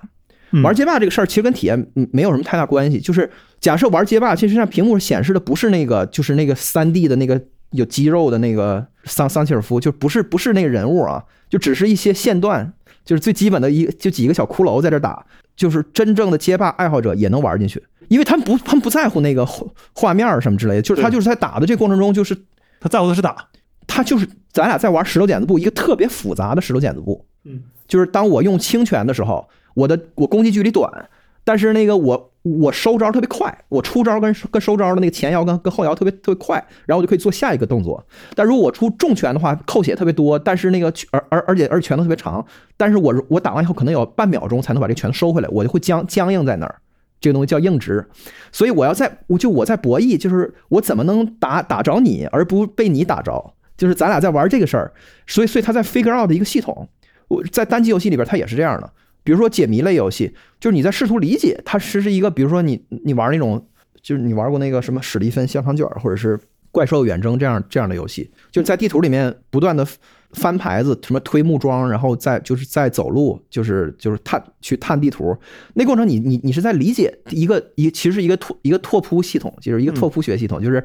[0.52, 3.00] 嗯玩街霸这个事儿其实跟体验嗯没有什么太大关系。
[3.00, 22.38] 就是假设玩街霸，其实上屏幕显示的不是那个，就是那个三 D 的那个有肌肉的那个桑桑切尔夫，就不是不是那个人物啊，就只是一些线段，就是最基本的一就几个小骷髅在这打，就是真正的街霸爱好者也能玩进去，因为他们不他们不在乎那个画画面什么之类的，就是他就是在打的这过程中，就是
[22.80, 23.48] 他在乎的是打，
[23.88, 27.26] 他就是咱俩在玩石头剪子布，一个特别复杂的石头剪子布。
[27.46, 31.10] 嗯，就是当我用轻拳的时候，我的我攻击距离短，
[31.44, 38.04] 但是那个我我收招特别快，我出招跟跟收招的那个前摇跟跟后摇特别特别快，然后我就可以做下一个动作。
[38.36, 42.44] 但如果我出重拳的话，扣血特别多，但是那个而而而且而且拳头特别长，
[42.78, 46.76] 但是我我打完以后可能有半秒钟才能把这拳头收回来，我就会僵僵硬在那儿。
[47.20, 48.04] 这个东西叫硬直，
[48.52, 54.92] 所以我要在我就我在博弈，就是我怎么能打打着你，而不被你打着，就是咱俩在玩这个事儿，
[55.28, 56.90] 所以所以他在 figure out 的一个系统。
[57.28, 58.92] 我在单机游戏里边，它也是这样的。
[59.24, 63.68] 比如说解谜类游戏，就是你在试图理解它实是一个，比如说你你玩那种，
[64.02, 66.40] 就是你玩过那个什么史蒂芬香肠卷，或者是
[66.72, 69.88] 怪兽远征这样这样的游戏，就在地图里面不断的
[70.32, 75.38] 翻牌子，什么推木桩，然后再就是在走路，就是就是探去探地图。
[75.76, 80.84] 那过程你你你是在理解一个一其实一个拓一个拓扑系统，就是一个拓扑学系统，就是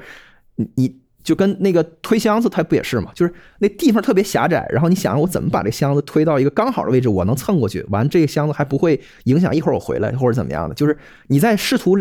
[0.57, 0.96] 你你。
[1.27, 3.11] 就跟那个推箱子，它不也是嘛？
[3.12, 10.75] 就是那地方特别狭窄，然后你想我怎么把这箱子推到一个刚好的位置，我能蹭过去，完这个箱子还不会影响一会儿我回来或者怎么样的？
[10.77, 11.99] 就是你在试图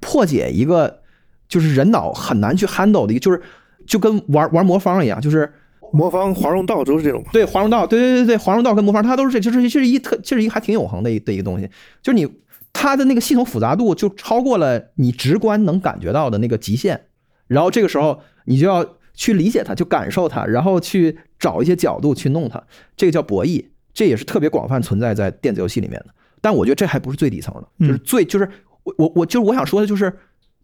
[0.00, 1.00] 破解一个
[1.48, 3.42] 就是人脑很难去 handle 的一个，就是
[3.88, 5.52] 就跟玩玩魔方一样，就是
[5.92, 7.24] 魔方华容道都是这种。
[7.32, 11.68] 对华容道，对对对对，华容道跟魔方它都是这，就是这是一特，这是一个还挺永恒的一的一个东西，
[12.00, 12.28] 就是你
[12.72, 17.00] 它的那个系统复杂度就超过了你直观能感觉到的那个极限，
[17.48, 18.84] 然后这个时候你就要
[19.14, 22.60] 去理解它，就感受它，然后去找一些角度去弄它，
[22.96, 26.12] 这个叫博弈，这也是特别广泛存在在电子游戏里面的。
[26.40, 28.50] 但我觉得这还不是最底层的，就是最就是
[28.82, 30.12] 我我我就是我想说的就是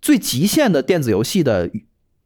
[0.02, 1.70] 最极限的电子游戏的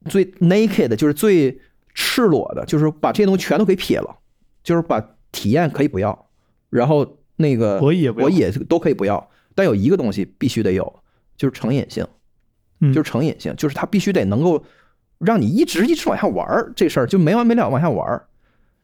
[0.09, 1.61] 最 naked，就是最
[1.92, 4.16] 赤裸的，就是把这些东西全都给撇了，
[4.64, 4.99] 就是把
[5.31, 6.27] 体验可以不要，
[6.70, 11.03] 然后那个博弈也博弈也都可以不要，但有一个东西必须得有，
[11.37, 12.07] 就是成瘾性。
[12.83, 14.64] 嗯就是成瘾性，就是它必须得能够
[15.24, 18.26] 让你一直一直往下玩儿，这事儿就没完没了往下玩儿。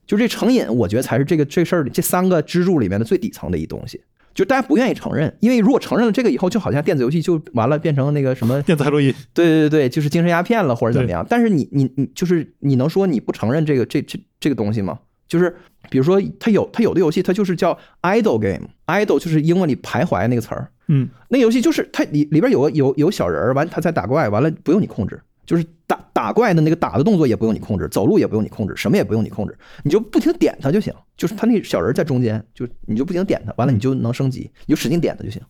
[0.07, 4.01] 就这成瘾，我觉得才是这个这事儿里这三个支柱里面的最底层的一东西。
[4.35, 11.27] 就大家不愿意承认，因为如果承认了这个以后，就好像电子游戏就完了，变成那个什么， 电子海洛因，对对对对，就是精神鸦片了或者怎么样。
[11.29, 14.99] 但是你你你就是你能说你不承认这个这这这个东西吗？
[15.27, 15.57] 就是
[15.91, 30.93] 比如说它有它有的游戏它就是叫 idle game，idle 就是英文里徘徊那个词儿，嗯，那游戏就是它里里边有个有有小人儿，完他在打怪，完了不用你控制，就是打打怪的那个打的动作也不用你控制，走路也不用你控制，什么也不用你控制，你就不停点它就行。
[31.17, 35.41] 就是他那小人在中间，就你就不停点它，完了你就能升级，你就使劲点它就行。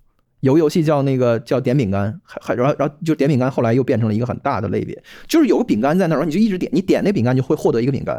[0.40, 8.14] 有个游戏叫那个叫点饼干，还还然后然后就点饼干后来又变成了一个很大的类别，就是有个饼干在那儿，然后你就一直点，你点那饼干就会获得一个饼干，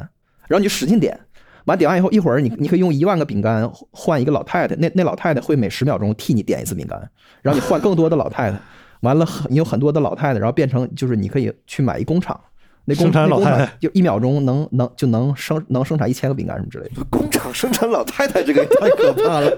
[0.48, 1.18] 然后你就使劲点，
[1.66, 7.00] 完点完以后，一会儿你你可以用一万个饼干换一个老太太，那那老太太会每十秒钟替你点一次饼干，
[7.42, 8.60] 然后你换更多的老太太，
[9.02, 12.40] 完了你有很多的老太太，然后变成就是你可以去买一工厂，
[12.86, 17.04] 那工厂老太太就一秒钟能能就能生能生产一千个饼干什么之类的。
[17.10, 19.52] 工厂生产老太太，这个太可怕了。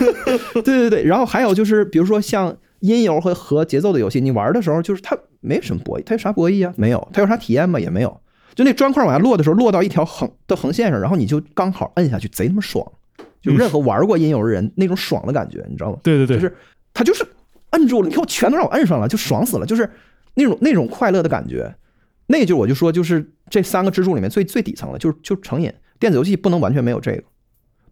[0.54, 6.72] 对对对，然后还有就是比如说像音游和和节奏的游戏，你玩的时候就是它没什么博弈，它有啥博弈啊？
[6.76, 7.80] 没有，它有啥体验吗？
[7.80, 8.20] 也没有。
[8.54, 12.86] 就那砖块往下落的时候，落到一条横的横线上，然后你就刚好摁下去，贼他妈爽。
[13.42, 15.98] 就任何玩过音游的人那种爽的感觉，你知道吗？
[16.02, 16.56] 对对对，就是
[16.92, 17.24] 它就是
[17.76, 19.88] 摁住了，你看我全都让我摁上了，就爽死了，就是
[20.34, 21.72] 那种那种快乐的感觉。
[22.26, 25.72] 那就我就说，就是这三个支柱里面最最底层的，就是就是成瘾。
[26.00, 27.22] 电子游戏不能完全没有这个，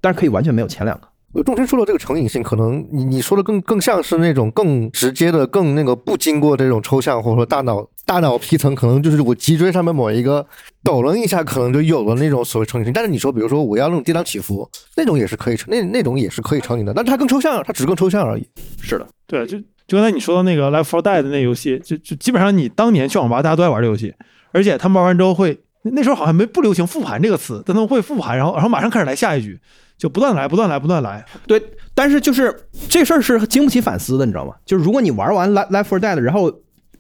[0.01, 1.09] 但是可以完全没有前两个。
[1.43, 10.47] 重申说的这个成瘾性，可能你你说的更更像是那种更直接的、更那个不经过这种抽象或者说大脑大脑皮层，可能就是我脊椎上面某一个
[10.85, 12.93] 抖楞一下，可能就有了那种所谓成瘾性。
[12.93, 18.47] 但是你说，比如说我要那种跌宕起伏，那种也是可以成，那那种也是可以成瘾的，但它更抽象，它只是更抽象而已
[18.81, 24.15] 是的，对，就就刚才你说的那个《Life for Dead》那游戏，就就基本上你当年去网吧大家都在玩这游戏，
[24.53, 29.61] 而且他们玩完之后会，那时候好像没不流行复盘这个词，但他们会复盘，然后然后马上开始来下一局，
[29.99, 31.25] 就不断来，不断来，不断来。
[31.47, 31.63] 对，
[31.95, 32.55] 但是就是
[32.89, 34.55] 这事儿是经不起反思的，你知道吗？
[34.65, 36.51] 就是如果你玩完《Life Life for Dead》，然后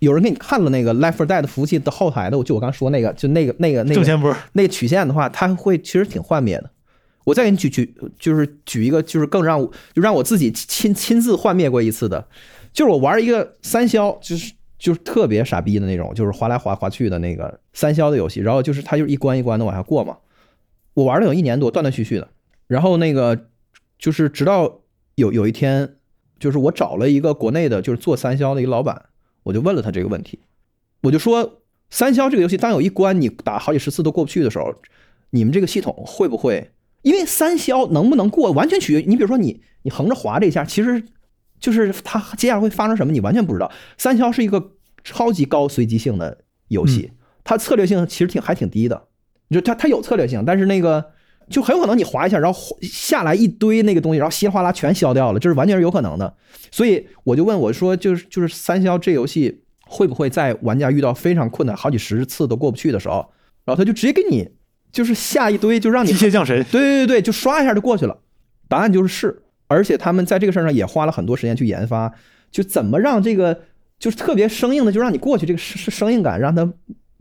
[0.00, 6.70] 有人给你看了那个《Life for Dead》服务器的后台的，就我刚说那个，就那个那个那个正前波，那个曲线的话，它会其实挺幻灭的。
[7.24, 12.22] 我再给你举举，就是举一个，就是更让我就让我自己亲亲自幻灭过一次的，
[12.74, 20.18] 就是我玩一个三消，就是就是特别傻逼的那种，就是滑来滑滑去的那个三消的游戏，然后就是它就是一关一关的往下过嘛。
[20.92, 22.28] 我玩了有一年多，断断续续的。
[22.66, 23.46] 然后那个
[23.98, 24.80] 就是直到
[25.14, 25.96] 有有一天，
[26.38, 29.06] 就是我找了一个国内的，就是做三消的一个老板，
[29.44, 30.40] 我就问了他这个问题，
[31.02, 34.74] 我就说三消这个游戏，当有一关你打好几十次都过不去的时候，
[35.30, 36.72] 你们这个系统会不会？
[37.02, 41.04] 因为三消能不能过，完全取决于你，比如说你你横着滑这一下，其实
[41.64, 43.72] 就是它接下来会发生什么，你完全不知道。
[43.96, 44.72] 三消是一个
[45.02, 46.36] 超级高随机性的
[46.68, 47.10] 游戏，
[47.42, 49.04] 它策略性其实挺还挺低的，
[49.48, 51.02] 就它它有策略性，但是那个
[51.48, 56.36] 就很有可能你滑一下，然后下来一堆那个东西，然后稀里哗啦全消掉了，这是完全是有可能的。
[56.70, 63.32] 所以我就问我说，就是就是三消这游戏会不会在玩家遇到非常困难，好几十次都过不去的时候，
[63.64, 64.46] 然后他就直接给你
[64.92, 66.62] 就是下一堆，就让你机械降神。
[66.70, 68.18] 对对对对，就刷一下就过去了。
[68.68, 72.12] 答案就是是，而且他们在这个事儿上也花了很多时间去研发，
[72.50, 73.62] 就怎么让这个
[73.98, 76.70] 就是特别生硬的，就让你过去这个生生硬感，让它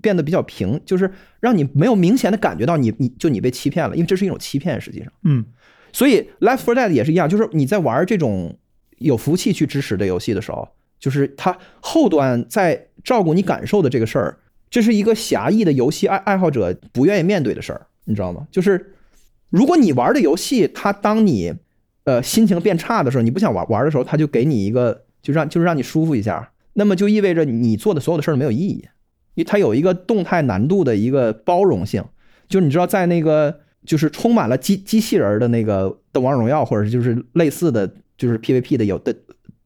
[0.02, 5.08] 变得比较平，就是让你没有明显的感觉到你你就你被欺骗了，因为这是一种欺骗，实际上。
[5.24, 5.46] 嗯，
[5.94, 8.58] 所以 Life for Dead 也是一样，就是你在玩这种
[8.98, 10.68] 有服务器去支持的游戏的时候，
[11.00, 14.38] 就是它后端在照顾你感受的这个事儿，
[14.70, 18.46] 这是一个狭义的游戏爱爱好者不愿意面对的事儿，你知道吗？
[18.52, 18.94] 就是
[19.50, 21.54] 如果你玩的游戏，它当你
[22.06, 28.86] 呃心情变差的时候，你不想玩玩的时候，他就给你一个就让就是让你舒服一下，那么就意味着你做的所有的事儿没有意义，
[29.36, 32.04] 因为它有一个动态难度的一个包容性，
[32.48, 39.16] 就是你知道在那个就是充满了机机器人的那个的王者荣耀或者是就是类似的就是 PVP 的有的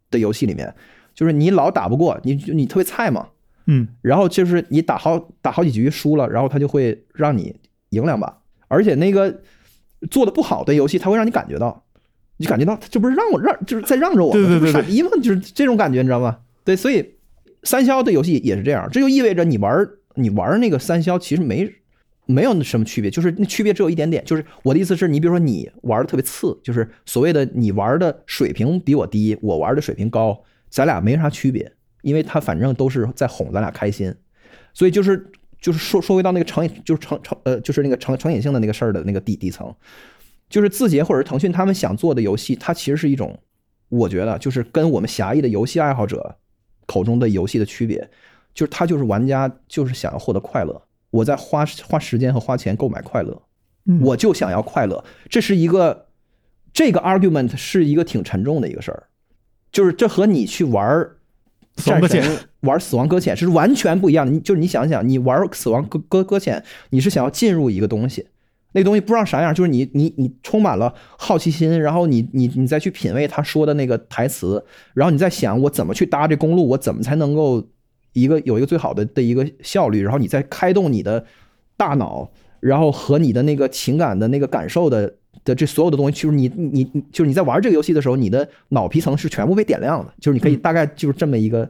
[0.10, 0.74] 的游戏里面，
[1.14, 3.28] 就是你老打不过，你你特别菜嘛，
[3.66, 7.56] 嗯，然后就是你打好打好几局输了，然后他就会让你
[7.90, 9.42] 赢两把，而且那个
[10.10, 11.84] 做的不好的游戏，他会让你感觉到，
[12.38, 14.40] 你感觉到这不是让我让就是在让着我吗？
[14.40, 15.10] 对对对这不是傻逼吗？
[15.22, 16.38] 就是这种感觉，你知道吗？
[16.64, 17.16] 对，所以
[17.64, 21.70] 三消的游戏也是这样，这就意味着你玩你玩那个三消其实没
[22.26, 31.72] 没有什么区别，就是那区别只有一点点，就是我的意思是你比如说你玩的特别次，就是所谓的你玩的水平比我低，我玩的水平高，咱俩没啥区别，
[32.02, 34.14] 因为他反正都是在哄咱俩开心，
[34.74, 39.74] 所以就是就是说说回到那个成瘾，就是成成呃就是那个成成瘾性的那个事儿的那个底底层，
[40.50, 43.38] 就是字节或者是腾讯他们想做的游戏，它其实是一种，
[43.90, 46.36] 我觉得就是跟我们狭义的游戏爱好者
[46.86, 48.10] 口中的游戏的区别，
[48.54, 53.42] 就是它就是玩家就是想要获得快乐，我在花花时间和花钱购买快乐，
[53.86, 56.08] 嗯我就想要快乐，这是一个
[56.72, 59.04] 这个 argument 是一个挺沉重的一个事儿，
[59.72, 61.18] 就是这和你去玩儿
[61.76, 64.32] 死亡搁浅战神玩死亡搁浅是完全不一样的。
[64.32, 68.28] 你就是你想想，你玩死亡搁搁搁浅，你是想要进入一个东西，
[68.78, 74.64] 那东西不知道啥样，就是你你你充满了好奇心，然后你你你再去品味他说的那个台词，
[74.94, 77.68] 然后你再想我怎么去搭这公路，我怎么才能够
[78.14, 81.26] 一个有一个最好的的一个效率，然后你再开动你的
[81.76, 85.12] 大脑，然后和你的那个情感的那个感受的
[85.44, 91.70] 的这所有的东西，就是你你你就是你在玩这个游戏的时候，你的脑皮层是全部被点亮的，就是你可以大概就是这么一个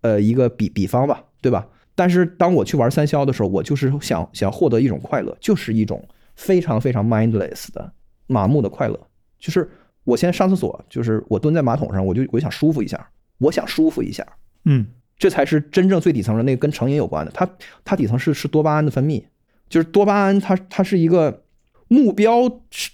[0.00, 1.66] 呃一个比比方吧，对吧？
[1.94, 6.02] 但是当我去玩三消的时候，我就是想想获得一种快乐，就是一种
[6.40, 7.92] 非常非常 mindless 的
[8.26, 8.98] 麻木的快乐，
[9.38, 9.70] 就是
[10.04, 14.26] 我先上厕所，就是我蹲在马桶上，我就我就想舒服一下，我想舒服一下，
[14.64, 14.86] 嗯
[15.18, 17.30] 这才是真正最底层的那个跟成瘾有关的。
[17.32, 17.46] 它
[17.84, 19.22] 它底层是是多巴胺的分泌，
[19.68, 21.42] 就是多巴胺它它是一个
[21.88, 22.48] 目标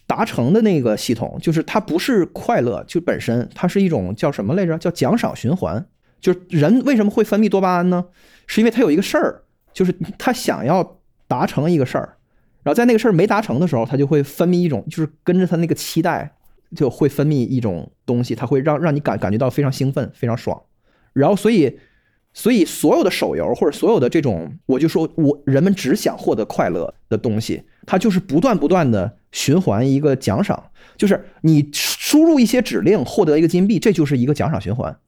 [0.08, 4.76] 达成的那个系统，就是它不是快乐就本身，它是一种叫什么来着？
[4.76, 5.86] 叫奖赏循环。
[6.20, 8.06] 就是人为什么会分泌多巴胺呢？
[8.48, 9.42] 是因为他有一个事儿，
[9.72, 12.16] 就是他想要达成一个事儿，
[12.66, 16.34] 然后在那个事儿没达成的时候，他就会分泌一种，就是跟着他那个期待，
[16.74, 20.60] 就会分泌一种东西，它会让让你感感觉到非常兴奋，非常爽。
[21.12, 21.78] 然后所以，
[22.34, 34.98] 所以所有的手游或者所有的这种，我就说我人们只想获得快乐的东西，它就是不断不断的循环一个奖赏，就是你输入一些指令获得一个金币，这就是一个奖赏循环，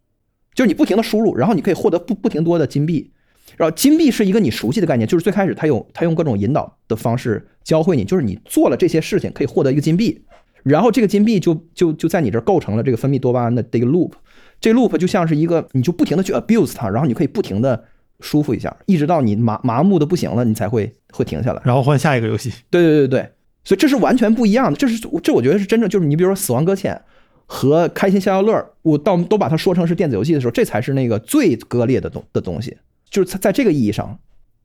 [0.54, 3.10] 就是你不停的输入，然后你可以获得不不停多的金币。
[3.56, 10.22] 然后金币是一个你熟悉的概念，就是最开始他用他用各种引导的方式教会你，就是你做了这些事情可以获得一个金币，
[10.62, 14.12] 然后这个金币就就就在你这儿构成了这个分泌多巴胺的这个 loop，
[14.60, 17.84] 这 loop 就像是一个你就不停的去 abuse 它，然后你可以不停的
[18.20, 21.62] 舒服一下，一直到你麻麻木的不行了，你才会会停下来。
[21.64, 22.52] 然后换下一个游戏。
[22.70, 23.30] 对对对对，
[23.64, 27.00] 所以这是完全不一样的，这是这我觉得是真正就是你比如说死亡搁浅
[27.46, 32.76] 和开心消消乐，我到都把它说成是电子游戏的时候，这才是那个最割裂的东的东西。
[33.10, 34.18] 就是在在这个意义上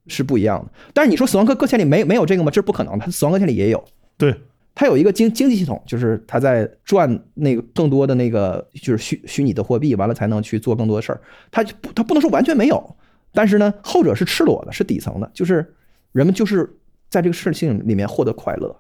[0.08, 2.52] 是不一样的，但是你说《死亡搁搁浅》里没没有这个吗？
[2.52, 3.84] 这是不可能的，它《死亡搁浅》里也有，
[4.18, 4.36] 对，
[4.76, 11.22] 它有一个经经济系统，就是它在赚那个更多的那个就是虚虚拟的货币，完了才能去做更多的事儿。
[11.52, 11.64] 它
[11.96, 12.96] 它不能说完全没有，
[13.34, 15.74] 但是呢，后者是赤裸的，是底层的，就是
[16.12, 16.70] 人们就是
[17.10, 18.76] 在这个事情里面获得快乐，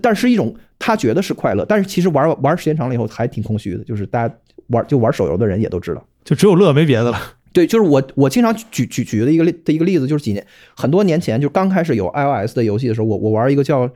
[0.00, 4.34] 但是一种他觉得是快乐，但是其实玩玩时间长了以后还挺空虚的，就是大家
[4.68, 7.18] 玩就玩手游的人也都知道，就只有乐没别的了。
[7.54, 10.44] 对，就是我我经常举举举的一个例的一个例子，就是几年
[10.76, 13.88] 很多年前，就刚开始有 iOS 的游戏的时候，我我玩一个叫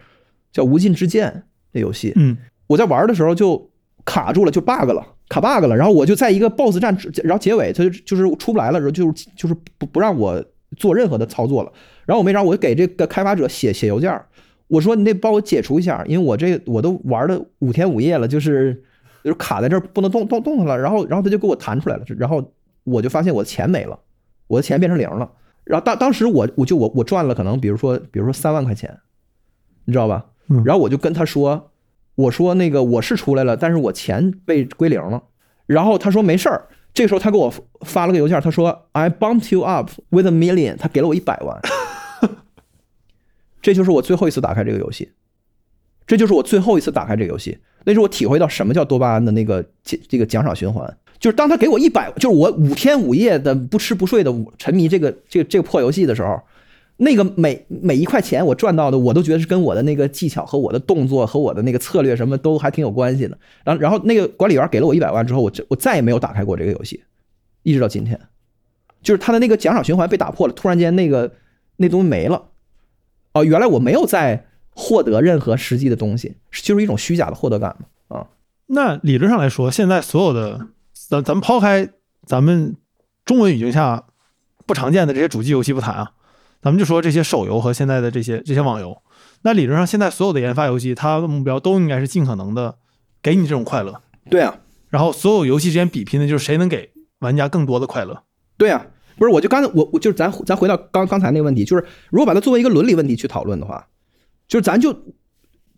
[0.52, 1.26] 叫《无尽之剑》
[1.74, 2.36] 的游戏，嗯，
[2.68, 3.68] 我在玩的时候就
[4.04, 10.40] 卡住了，就 bug 了，卡 bug 了，然后我就在一个 BOSS 战，然后结尾它就就是出不来了，然后就是就是不不让我
[10.76, 11.72] 做任何的操作了，
[12.06, 14.16] 然后我没招，我就给这个开发者写写邮件，
[14.68, 18.72] 我说你得帮我解除一下，因为我这我都玩了五天五夜了，就是
[19.24, 22.52] 就是卡在这儿不能动动动它了，然后然后他就给我弹出来了，然后。
[22.88, 23.98] 我就发现我的钱没了，
[24.46, 25.30] 我的钱变成零了。
[25.64, 28.98] 然后当当时我我就我我赚了可能比如说比如说三万块钱，
[29.84, 30.26] 你知道吧？
[30.64, 31.70] 然后我就跟他说，
[32.14, 35.22] 我说那个我是出来了，但是我钱被归零了。
[35.66, 36.68] 然后他说没事儿。
[36.94, 41.60] 这个时候他给我发了个邮件，他说 I bumped you up with a million，他给了我一百万。
[43.60, 45.12] 这就是我最后一次打开这个游戏，
[46.06, 47.58] 这就是我最后一次打开这个游戏。
[47.84, 50.96] 那时候我体会到什么叫多巴胺的那个这个奖赏循环。
[51.20, 56.40] 就是当他给我一百，就是我五天五夜的不吃不睡的沉迷这个这个这个破游戏的时候，
[56.98, 63.36] 那个每每一块钱我赚到的，我都觉得是跟我的那个技巧和我的动作和我的那个策略什么都还挺有关系的。
[63.64, 67.02] 然然后那个管理员给了我一百万之后，我我再也没有打开过这个游戏，
[67.64, 68.20] 一直到今天，
[69.02, 71.32] 就是他的那个奖赏循环被打破了，突然间那个
[71.78, 72.50] 那东西没了。
[73.32, 78.16] 哦，原来我没有在获得任何实际的东西，就是一种虚假的获得感嘛。
[78.16, 78.26] 啊，
[78.66, 80.68] 那理论上来说，现在所有的。
[81.08, 81.88] 咱咱们抛开
[82.26, 82.76] 咱们
[83.24, 84.04] 中文语境下
[84.66, 86.12] 不常见的这些主机游戏不谈啊，
[86.60, 89.00] 咱们就说这些手游和现在的这些这些网游。
[89.42, 92.78] 那理论上，现在所有的研发游戏，它的目标都应该是尽可能的
[93.22, 94.02] 给你这种快乐。
[94.28, 94.58] 对啊。
[94.88, 96.90] 然后所有游戏之间比拼的就是谁能给
[97.20, 98.24] 玩家更多的快乐。
[98.56, 98.86] 对啊。
[99.16, 103.84] 不是，我就刚才我我就是咱咱回到刚刚才那个问题，就是如果把它作为一个伦理问题去讨论的话，
[104.46, 104.92] 就是咱就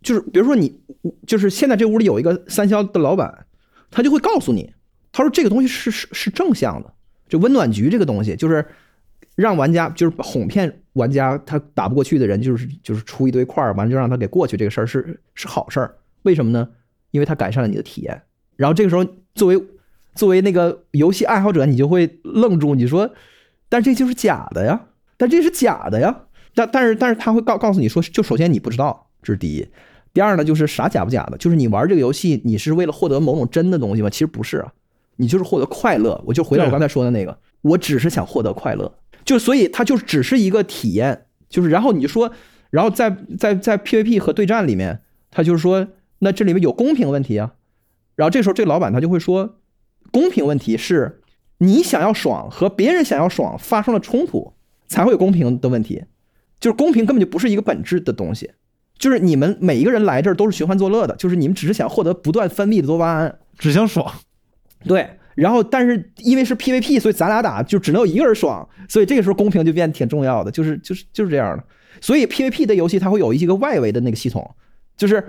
[0.03, 0.79] 就是比如说你
[1.25, 3.47] 就是现在这屋里有一个三消的老板，
[3.89, 4.71] 他就会告诉你。
[5.11, 6.93] 他说：“这个东西是是是正向的，
[7.27, 8.65] 就温暖局这个东西，就是
[9.35, 15.95] 让玩家就是哄骗玩家，他打不过去的人，就是就是出一堆块儿，完了就让他给过去，这个事儿是是好事儿。
[16.23, 16.67] 为什么呢？
[17.11, 18.21] 因为他改善了你的体验。
[18.55, 19.05] 然后这个时候，
[19.35, 19.61] 作为
[20.15, 23.13] 作为那个游戏爱好者，你就会愣住，你说，
[23.67, 24.87] 但这就是假的呀，
[25.17, 26.23] 但这是假的呀。
[26.53, 29.67] 但但是但是他会告告诉你说，就首先你不知道，这是第一。
[30.13, 34.09] 第二呢，就是啥假不假的，就是你玩这个游戏，你是为了获得某种真的东西吗？
[34.09, 34.73] 其实不是啊。”
[35.21, 38.91] 你就是获得快乐，我就回到我刚才说的那个，我只是想获得快乐，
[39.23, 42.31] 就所以它就只是一个体验，就是然后你就说，
[42.71, 45.87] 然后在在在 PVP 和对战里面，他就是说，
[46.19, 47.53] 那这里面有公平问题啊，
[48.15, 49.57] 然后这时候这个老板他就会说，
[50.11, 51.21] 公平问题是
[51.59, 54.53] 你想要爽和别人想要爽发生了冲突
[54.87, 56.05] 才会有公平的问题，
[56.59, 58.49] 就是公平根本就不是一个本质的东西，
[58.97, 64.11] 就是你们每一个人来这儿都是寻欢作乐的，就是你们只是想获得不断分泌的多巴胺，只想爽。
[64.83, 71.63] 对，然后但是因为是 PVP，所以咱俩打就只能有一个人爽，所以这个时候公平就变得挺重要的，就是就是就是这样的。
[71.99, 74.49] 所以 PVP 的游戏它会有一些个外围的那个系统，
[74.97, 75.23] 就是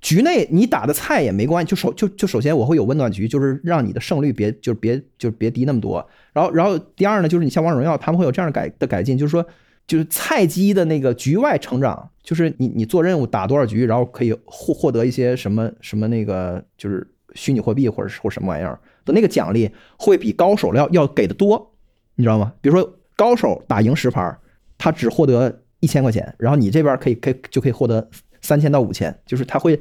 [0.00, 6.06] 局内你打的菜也没关系，就首就就首先我会有温暖局，就是让你的胜率别就是别就别低那么多。
[6.32, 9.44] 然后然后第二呢，就是你像王者荣耀，他们会有这样的改的改进，就是说
[9.86, 18.78] 就是菜鸡的那个局外成长，就是你你做任务打多少局，然后可以获获得一些什么什么那个就是虚拟货币或者或什么玩意儿。
[19.04, 21.74] 的那个奖励会比高手要要给的多，
[22.14, 22.52] 你知道吗？
[22.60, 24.38] 比如说高手打赢十盘，
[24.78, 28.08] 他只获得一千块钱，然后你这边可以可以就可以获得
[28.40, 29.78] 三千到五千，就是他会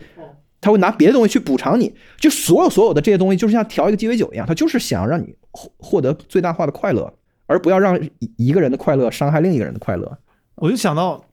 [0.60, 7.12] 他会拿别的东西去补偿你，就所有所有的这些东西，就是像调一个鸡尾酒一样，他就是想让你获获得最大化的快乐，
[7.48, 10.18] 而不要让一一个人的快乐伤害另一个人的快乐。
[10.56, 11.24] 我就想到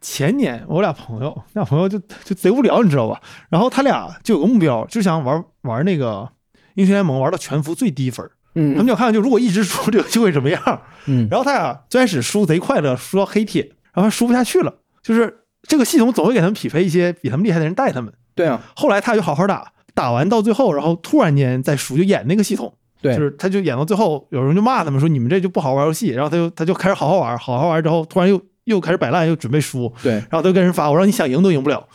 [0.00, 3.20] 前年我俩朋友，俩朋友就就贼无聊，你知道吧？
[3.48, 6.28] 然后他俩就有个目标，就想玩玩那个
[6.74, 8.74] 英雄联盟，玩到全服最低分嗯。
[8.74, 10.82] 他们嗯就看看，就如果一直输，这个就会怎么样？
[11.06, 18.12] 嗯 然后他俩最开始输贼快乐，输到黑铁，然后输不下去了，就是这个系统总会给他们匹配一些比他们厉害的人带他们。
[18.34, 31.86] 对啊，后来他就好好打，打完到最后，然后突然间再输，就演那个系统，对，就是他就演到最后，有人就骂他们说你们这就不好好玩游戏，然后他就他就开始好好玩，好好玩之后，突然又又开始摆烂，又准备输，对然后他就跟人发我让你想赢都赢不了，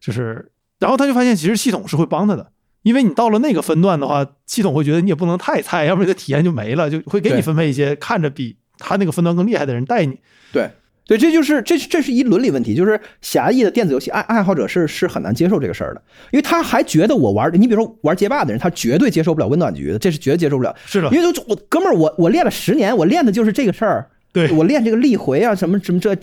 [0.00, 2.50] 就是，然后他就发现其实系统是会帮他的。
[2.82, 10.18] 因为你到了那个分段的话，系统会觉得你也不能太菜，要不然这个体验就没了，就会给你分配一些看着比他那个分段更厉害的人带你。
[10.52, 10.70] 对
[11.06, 16.00] 对，这就是这这是一伦理问题，就是狭义的电子游戏爱爱好者是是很难接受这个事儿的，
[16.30, 26.16] 因为他还觉得我玩，你比如说玩街霸的人，他绝对接受不了温暖局的，这是绝对接受不了，是的因，为就我哥们儿，我我练了十年，我练的就是这个事儿，对我练这个力回啊，什么什么这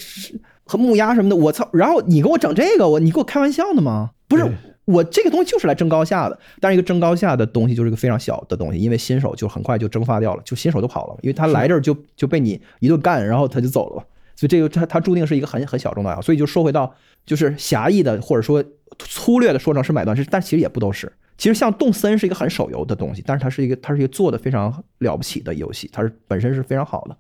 [0.64, 1.68] 和木鸭什么的，我操！
[1.74, 4.12] 然后你给我整这个，我你给我开玩笑呢吗？
[4.30, 4.54] 不是对，
[4.88, 14.04] 我这个东西就是来争高下的，但是一个争高下的东西就是一个非常小的东西，因为新手就很快就蒸发掉了，就新手都跑了，因为他来这儿就就被你一顿干，然后他就走了，
[14.36, 18.64] 所以这个他他注定是一个很很小众的爱好，所以就说回到就是狭义的或者说
[18.98, 21.12] 粗略的说成是买断是，但其实也不都是。
[21.38, 27.16] 其实像动森是一个很手游的东西，但是它是一个它是一个做的非常了不起的游戏，它是本身是非常好的。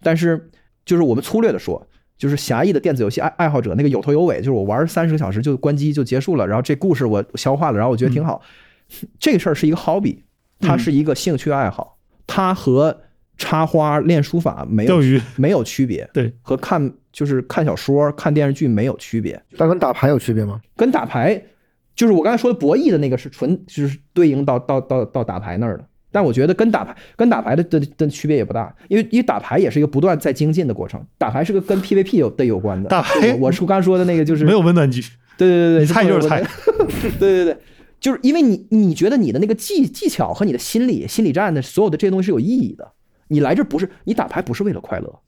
[0.00, 0.50] 但是
[0.84, 1.84] 就是我们粗略的说，
[2.18, 8.42] 就是狭义的电子游戏爱爱好者，那个有头有尾，就是我玩三十个小时就关机就结束了，然后这故事我消化了，然后我觉得挺好。
[9.20, 10.18] 这个事儿是一个 hobby，
[10.58, 11.96] 它是一个兴趣爱好，
[12.26, 13.02] 它和
[13.36, 14.98] 插花练书法没有
[15.36, 19.40] 没有区别，对，和看就是看小说、看电视剧没有区别。
[19.56, 20.60] 但跟打牌有区别吗？
[20.74, 21.40] 跟打牌，
[21.94, 25.86] 就是我刚才说的博弈的那个是纯就是对应到到到到打牌那儿的。
[26.10, 32.88] 但我觉得跟打牌跟打牌的的的区别也不大，因为因为打牌也是一个不断在精进的过程，打牌是个跟 PVP 有的有关的。
[32.88, 35.02] 打牌我我是刚说的那个就是没有温暖局，
[35.36, 36.42] 对对对对，菜就是菜。
[37.18, 37.56] 对对对，
[38.00, 42.92] 就是因为你你觉得你的那个技技巧和你的心理心理战的所有的这些东西是有意义的。
[43.28, 45.20] 你来这不是你打牌不是为了快乐，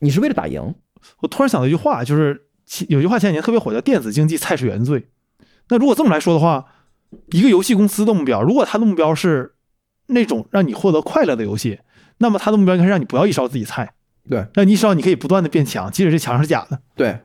[0.00, 0.74] 你是为了打赢。
[1.20, 2.42] 我突然想到一句话，就是
[2.88, 5.06] 有句话前几年特别火，叫“电子竞技菜是原罪”。
[5.70, 6.66] 那如果这么来说的话，
[7.30, 9.52] 一个游戏公司的目标，如果它的目标是
[10.08, 11.78] 那种让你获得快乐的游戏，
[12.18, 13.92] 那么他的目标应该是让你不要一烧自己菜，
[14.28, 16.80] 对，那你一烧你可以不断的变强，即使这墙是假的。
[16.94, 17.18] 对，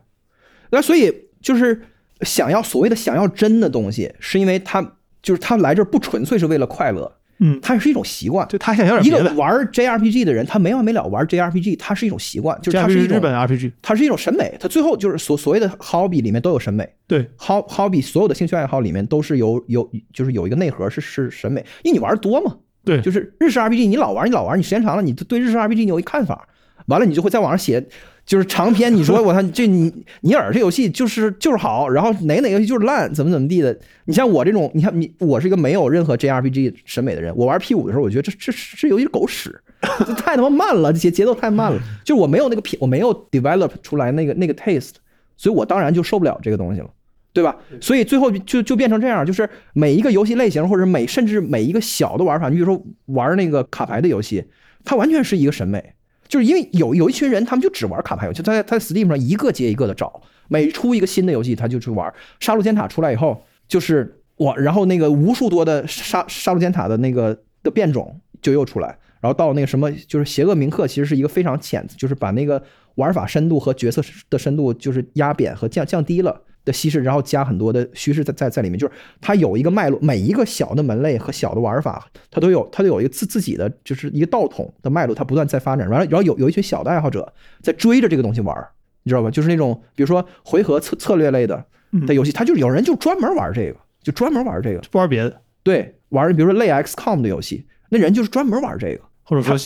[0.71, 1.81] 那所以就是
[2.21, 4.81] 想要所谓的想要真的东西，是因为他
[5.21, 8.47] 就是他来这儿不纯粹是为了快乐，嗯，它是一种习惯。
[8.47, 9.09] 就他想要一。
[9.09, 16.87] 个玩 JRPG 的人，他没完没了玩 JRPG，它是一种习惯，就是它是一种日本 RPG，它是一种审美，它最后就是所所谓的 hobby 里面都有审美。
[17.07, 26.47] 对，，hob hobby 所有的兴趣爱好里面都是有有就是有一个内核是是审美，因为你玩的多嘛，对，就是日式 RPG 你老玩你老玩，你时间长了，你对日式 RPG 你有一看法，
[26.87, 27.85] 完了你就会在网上写。
[28.25, 33.77] 就是长篇，你说 我操，这你尼尔这游戏就是就是好，然后哪哪个游戏就是烂，怎么怎么地的。
[34.05, 37.35] 你像我这种，你看你，我是一个没有任何 JRPG 审美的人。
[37.35, 39.61] 我玩 P 五的时候，我觉得这这这游戏狗屎，
[40.07, 41.77] 这 太他妈慢了，节节奏太慢了。
[42.05, 44.93] 就是我没有那个品，我没有 develop 出来那个那个 taste，
[45.35, 46.89] 所以我当然就受不了这个东西了，
[47.33, 47.57] 对吧？
[47.81, 54.45] 所以最后就就变成这样，就是每一个游戏类型或者每甚至每一个小的玩法，你比如说玩那个卡牌的游戏，
[54.85, 55.93] 它完全是一个审美。
[56.25, 62.11] 就是因为有有一群人，他们就只玩卡牌游戏，他在他在 Steam 上一个接一个的找，每出一个新的游戏，他就去玩。
[62.39, 72.61] 杀戮尖塔出来以后，就是我，然后那个无数多的杀杀戮尖塔的那个的变种就又出来，然后到那个什么，就是邪恶铭刻，其实是一个非常浅，就是把那个
[72.95, 76.41] 玩法深度和角色的深度就是压扁和降降低了。
[76.65, 85.89] 的稀释，然后加很多的虚实在在在里面，就是它有一个脉络，每一个小的门类和小的玩法，它都有它都有一个自自己的就是一个道统的脉络，它不断在发展。
[85.89, 88.55] 完了，然后有有一群小的爱好者在追着这个东西玩，
[89.03, 89.29] 你知道吧？
[89.29, 99.01] 就是那种比如说回合策策略类的嗯的游戏，它就是有人就专门玩这个，就专门玩这个，不玩别的，对，玩比如说类 XCOM 的游戏，那人就是专门玩这个。
[99.25, 99.57] 或者说，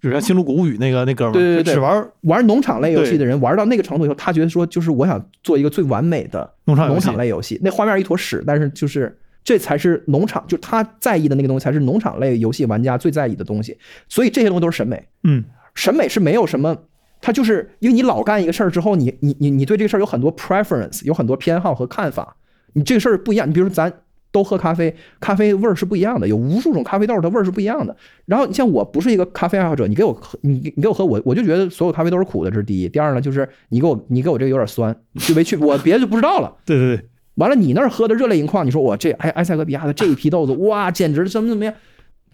[0.00, 13.76] 比如像《星露谷物语》那个那哥们儿，对对对就只玩玩农场类游戏的人，玩到那个程度以后，他觉得说，就是我想做一个最完美的农农场农场类游戏，那画面一坨屎，但是就是这才是农场，就他在意的那个东西，才是农场类游戏玩家最在意的东西。
[14.08, 15.42] 所以这些东西都是审美，嗯，
[15.74, 16.76] 审美是没有什么，
[17.20, 22.36] 他就是因为你老干一个事儿之后，你你你你对这个事儿有很多 preference，有很多偏好和看法，
[22.74, 23.48] 你这个事儿不一样。
[23.48, 23.92] 你比如说咱
[24.36, 27.96] 都喝咖啡，咖啡味儿是不一样的，有无数种咖啡豆，它味儿是不一样的。
[28.26, 32.86] 然后你像我不是一个咖啡爱好者，你给我喝，你你给我喝，我我就觉得所有咖啡都是苦的，这是第一。
[32.86, 36.54] 第二呢，就是你给我你给我这个有点酸，就没去，我别的就不知道了。
[36.66, 37.04] 对对对，
[37.36, 41.72] 完了，你那儿喝的热泪盈眶，你说我这埃埃塞俄比亚的这一批豆子，哇，简直怎么怎么样？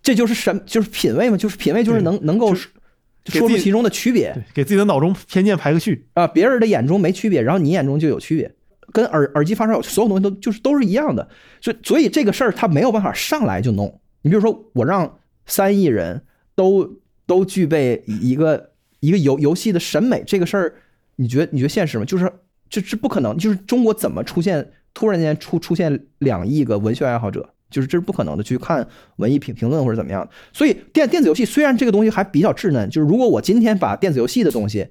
[0.03, 6.07] 这就是什，就是品味嘛，就是品味，就是能能够说出其中的区别，给自己的脑中偏见排个序。
[6.15, 6.27] 啊。
[6.27, 8.51] 别人的眼中没区别，然后你眼中就有区别，
[8.93, 11.29] 跟耳耳机发烧友所有东西都就是都是一样的。
[11.61, 14.01] 所以所以这个事儿它没有办法上来就弄。
[14.23, 16.23] 你比如说，我让三亿人
[16.55, 18.71] 都都具备一个
[19.01, 20.75] 一个游游戏的审美，这个事儿，
[21.17, 22.05] 你觉得你觉得现实吗？
[22.05, 22.31] 就是
[22.71, 23.37] 这是不可能。
[23.37, 27.49] 就是中国怎么出现突然间出出现两亿个文学爱好者？
[27.71, 28.87] 就是这是不可能的，去看
[29.17, 30.29] 文艺评评论或者怎么样。
[30.53, 34.89] 所以电电子游戏虽然这个东西还比较稚嫩，就是如果我今天把电子游戏的东西，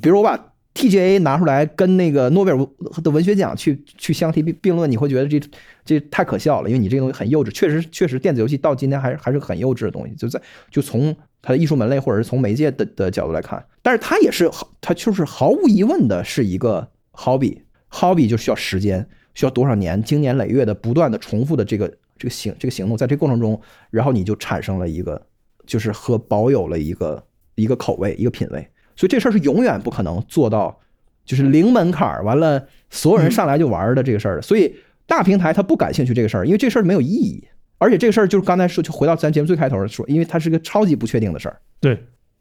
[0.00, 2.58] 比如我把 TGA 拿出来跟那个诺贝尔
[3.02, 5.40] 的文学奖去去相提并并论，你会觉得这
[5.84, 7.50] 这太可笑了，因为你这个东西很幼稚。
[7.50, 10.40] 确实，确实电子游戏到今天还是还是很幼稚的东西，就在
[10.70, 14.48] 就从它的艺术门类或者是从媒介的的角度来看，但是它也是，
[14.80, 23.60] 它就是毫无疑问的是一个 hobby，hobby 就需要时间，需要多少年，经年累月的不断的重复的这个这个行这个行动，在这过程中，
[23.90, 25.20] 然后你就产生了一个，
[25.66, 27.22] 就是和保有了一个
[27.56, 28.66] 一个口味，一个品味。
[29.00, 30.78] 所以这事儿是永远不可能做到，
[31.24, 34.42] 就是零门槛儿，完了所有人上来就玩儿的这个事儿的。
[34.42, 34.70] 所以
[35.06, 37.42] 大平台他不感兴趣这个事儿，因为这事儿没有意义，
[37.78, 41.98] 而且这个事儿就是刚才说，就回到咱节目最开头说，因为它是个超级不确定的事儿，对，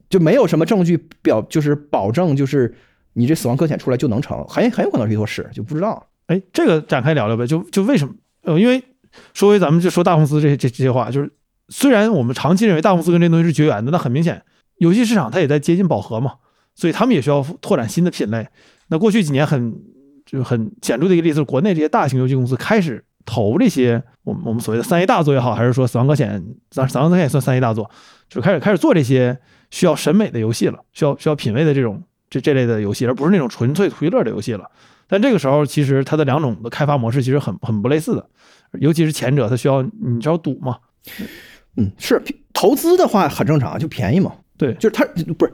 [0.09, 2.75] 就没有什么证据表，就是保证就是
[3.13, 6.05] 你这死亡搁浅出来就能成，很很有可能是一坨屎，就不知道。
[6.27, 8.13] 哎，这个展开聊聊呗，就就为什么？
[8.43, 8.83] 呃，因为
[9.33, 11.31] 说回咱们就说大公司这这这些话，就是
[11.69, 14.43] 虽然我们长期认为大公司跟这东西是绝缘的，那很明显，
[14.77, 16.33] 游戏市场它也在接近饱和嘛，
[16.79, 18.47] 所以他们也需要拓展新的品类。
[18.87, 19.75] 那过去几年很
[20.25, 27.91] 就是很显著的一个例子，是国内这些大型游戏公司开始投这些我们我们所谓的三 A 大作也好，还是说死亡搁浅，死死亡搁浅也算三 A 大作，
[28.29, 29.37] 就开始开始做这些
[29.71, 34.63] 需要审美的游戏了，需要需要品味的这种这这类的游戏，而不是那种纯粹图一乐的游戏了。
[35.07, 38.29] 但这个时候，其实它的两种的开发模式其实很很不类似的，
[38.79, 40.77] 尤其是前者，它需要你知道赌嘛，
[41.75, 42.21] 嗯，是
[42.53, 44.31] 投资的话很正常，就便宜嘛。
[44.57, 45.05] 对就是它
[45.37, 45.53] 不是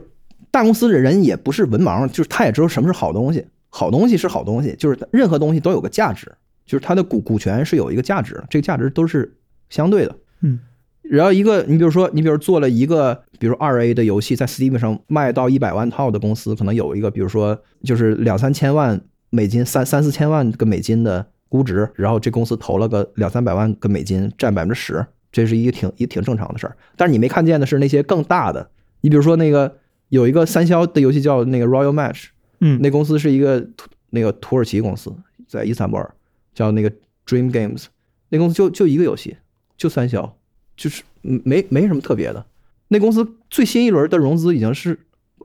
[0.56, 6.32] 大公司的人也不是文盲，就是他也知道什么是好东西，好东西是好东西，就是任何东西都有个价值，
[6.64, 9.36] 就是它的股股权是有一个价值，这个价值都是
[9.68, 10.16] 相对的。
[10.40, 10.58] 嗯，
[11.02, 18.98] 然后一个你比如说你比如做了一个比如二 A 的游戏，在 Steam 上卖到一百万套的公司，可能有一个比如说就是两三千万
[19.28, 26.74] 美金，三三四千万个美金的估值，然后这公司投了个两三百万个美金，占百分之十，这是一个挺一个挺正常的事儿。
[26.96, 28.70] 但是你没看见的是那些更大的，
[29.02, 29.76] 你比如说那个
[30.08, 32.26] 有一个三消的游戏叫那个 Royal Match，
[32.60, 35.14] 嗯，那公司是一个土那个土耳其公司，
[35.48, 36.14] 在伊斯坦布尔，
[36.54, 36.90] 叫那个
[37.26, 37.86] Dream Games，
[38.28, 39.36] 那公司就就一个游戏，
[39.76, 40.36] 就三消，
[40.76, 42.46] 就是嗯没没什么特别的。
[42.88, 45.00] 那公司最新一轮的融资已经是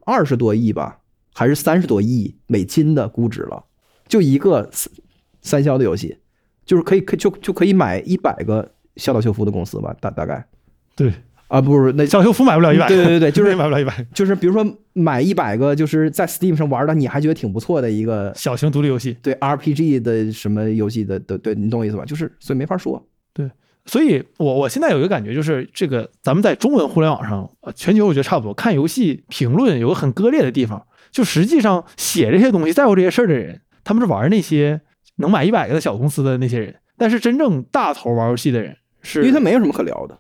[0.05, 0.99] 二十多亿吧，
[1.33, 3.65] 还是三十多亿美金的估值了，
[4.07, 4.93] 就一个三
[5.41, 6.17] 三消的游戏，
[6.65, 10.47] 就是可以可就就可以买一百个小岛秀夫的公司吧，大大概。
[10.95, 11.11] 对，
[11.51, 19.17] 啊不是那小修服买不了一百，对对对就是 买不了一百，就是比如说买一百个，就是在 Steam 上玩的，你还觉得挺不错的一个小型独立游戏。
[19.21, 22.05] 对 RPG 的什么游戏的的对，你懂我意思吧？
[22.05, 23.05] 就是所以没法说。
[23.33, 23.51] 对
[23.85, 34.79] 所以我我现在有一个感觉，就是这个咱们在中文互联网上，呃全球我觉得差不多，看游戏评论有个很割裂的地方，就实际上写这些东西、在乎这些事儿的人，他们是玩那些
[35.17, 40.17] 能买一百个的小公司的那些人，但是真正大头玩游戏的人是，因为他没有什么可聊的，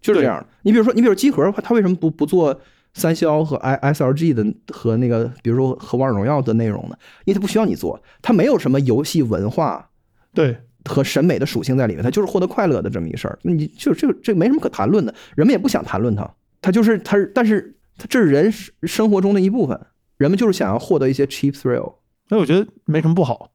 [0.00, 0.44] 就是这样。
[0.62, 2.58] 你比如说，你比如集合的话，它为什么不不做
[2.94, 6.96] 三消和 I S L G 的和那个，比如说和王者荣耀的内容呢？
[7.24, 9.88] 因为它不需要你做，它没有什么游戏文化
[10.32, 13.38] 对和审美的属性在里面，它就是获得快乐的这么一事儿。
[13.42, 16.28] 你就这个这没什么可谈论的，人们也不想谈论它，
[16.60, 19.78] 它就是它，但是它这是人生活中的一部分，
[20.16, 21.94] 人们就是想要获得一些 cheap thrill。
[22.30, 23.50] 那我觉得没什么不好。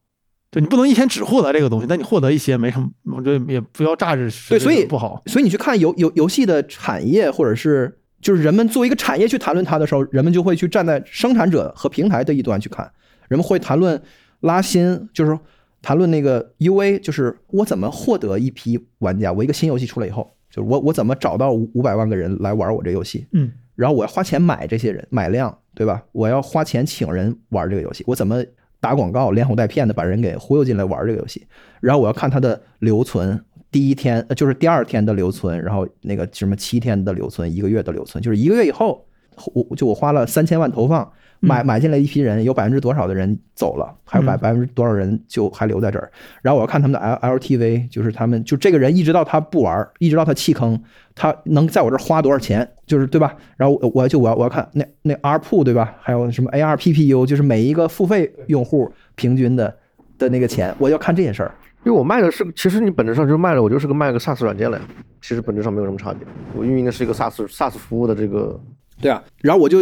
[0.54, 2.88] 对你不能一天只获得这个东西，但你获得一些没什么，
[3.18, 5.20] 我觉得也不要榨着对所以不好。
[5.26, 12.86] 所以你去看游游游戏的产业，或者是就是人们作为一个产业去谈论它的时候，人们就会去站在生产者和平台的一端去看，
[13.30, 14.00] 人们会谈论
[14.42, 15.36] 拉新，就是
[15.82, 26.04] 谈论那个 UA，就是我怎么获得一批玩家，我一个新游戏出来以后，就是我我怎么找到五五百万个人来玩我这游戏，嗯，然后我要花钱买这些人，买量，对吧？
[26.12, 28.44] 我要花钱请人玩这个游戏，我怎么
[28.84, 31.48] 打广告连哄带骗的把人给忽悠进来玩这个游戏？
[31.80, 39.06] 然后我要看他的留存，第一天就是第二天的留存，然后那个什么七天的留存，一个月的留存，就是一个月以后
[39.54, 41.10] 我就我花了三千万投放
[41.44, 46.10] 买嗯买进来一批人，有百分之多少的人走了，还有百嗯百分之多少人就还留在这儿。
[46.42, 50.82] 然后我要看他们的 L LTV，就是他们就这个人一直到他不玩，一直到他弃坑，
[51.14, 53.36] 他能在我这儿花多少钱，就是对吧？
[53.58, 55.96] 然后我我就我要我要看那那 ARPU 对吧？
[56.00, 59.76] 还有什么 ARPPU，就是每一个付费用户平均的
[60.18, 61.54] 的那个钱，我要看这些事儿。
[61.86, 64.86] 因为我卖的是，其实你本质上就是卖了，我就是个卖个 SaaS 软件了呀，
[65.22, 66.26] 其实本质上没有什么差别。
[66.56, 68.58] 我运营的是一个 SaaS SaaS 服务的这个，
[69.02, 69.80] 对啊，然后我就，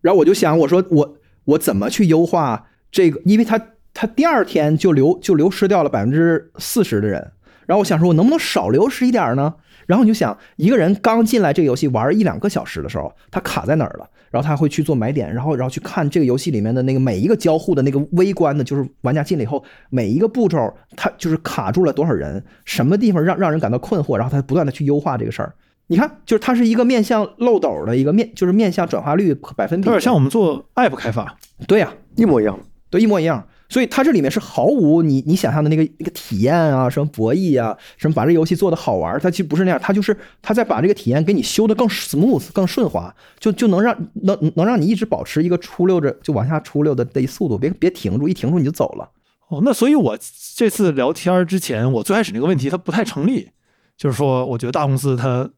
[0.00, 3.20] 然后我就想，我说我我怎么去优化这个？
[3.24, 3.60] 因为他
[3.92, 7.32] 他第二天就流就流失掉了百分之四十的人，
[7.66, 9.54] 然后我想说，我能不能少流失一点呢？
[9.86, 14.08] 然后你就想，一个人刚进来这个游戏玩一两个小时的时候，他卡在哪儿了？
[14.30, 20.58] 然后他会去做买点，然后然后去看这个游戏里面的那个每一个交互的那个微观的，就是玩家进来以后每一个步骤，
[20.94, 25.54] 他就是卡住了多少人，什么地方让让人感到困惑，然后他不断的去优化这个事儿。
[25.88, 31.36] 你看，就是它是一个面向漏斗的一个面，就是面向转化率百分比的，有点像我们做 app 开发，
[31.66, 32.58] 对呀、一模一样。
[32.90, 33.46] 对，一模一样。
[33.70, 49.10] 所以它这里面是毫无你你想象的那个那个体验啊，什么博弈啊，什么把这游戏做的好玩，它其实不是那样，它就是它在把这个体验给你修的更 smooth、更顺滑，就就能让能能让你一直保持一个出溜着就往下出溜的这一速度，别别停住，一停住你就走了。
[49.48, 50.18] 哦，那所以我
[50.56, 53.50] 这次聊天之前，我最开始那个问题它不太成立，
[53.98, 55.50] 就是说，我觉得大公司它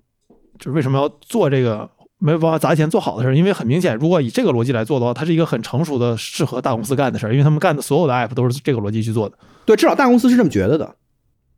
[0.61, 1.89] 就是为什么要做这个
[2.19, 3.35] 没有办法砸钱做好的事儿？
[3.35, 9.37] 因为很明显，如果以这个逻辑来做的话，它是一个很成熟的、适合大公司干的事儿，因为他们干的所有的 app 都是这个逻辑去做的。
[9.65, 10.95] 对，至少大公司是这么觉得的。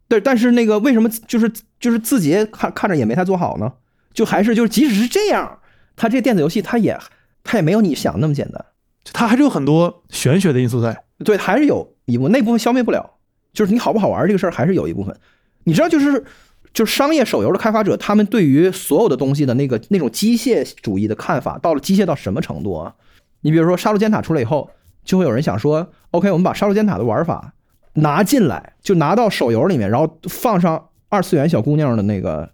[0.08, 1.50] 对，但是那个为什么就是
[1.80, 3.72] 就是字节看看着也没太做好呢？
[4.14, 5.58] 就还是就是即使是这样，
[5.96, 6.96] 它这电子游戏它也
[7.42, 8.64] 它也没有你想的那么简单。
[9.02, 11.04] 就它还是有很多玄学的因素在。
[11.24, 13.18] 对，还是有一部分那部分消灭不了，
[13.52, 15.16] 就是你好不好玩这个事儿还是有一部分。
[15.64, 16.24] 你知道，就是
[16.72, 22.94] 就是商业手游的开发者，他们对于所有的东西的那个那种机械主义的看法，到了机械到什么程度啊？
[23.42, 24.70] 你比如说《杀戮尖塔》出来以后，
[25.04, 27.52] 就会有人想说，OK，我们把《杀戮尖塔》的玩法
[27.94, 32.48] 拿进来，就拿到手游里面，然后放上二次元小姑娘的那个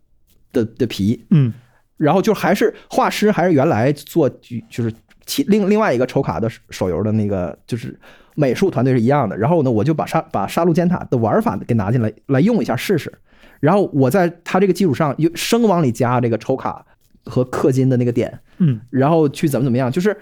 [0.53, 1.53] 的的皮，嗯，
[1.97, 4.29] 然后就还是画师还是原来做
[4.69, 4.93] 就是
[5.27, 7.97] 其另另外一个抽卡的手游的那个就是
[8.35, 9.37] 美术团队是一样的。
[9.37, 13.13] 然后呢，我就把杀把杀戮尖塔的玩法给拿进来来用一下试试。
[13.61, 16.85] 然后我在它这个基础上又生往里加这个抽卡
[17.25, 20.17] 和氪金的那个点，嗯，然后去怎么怎么样，就是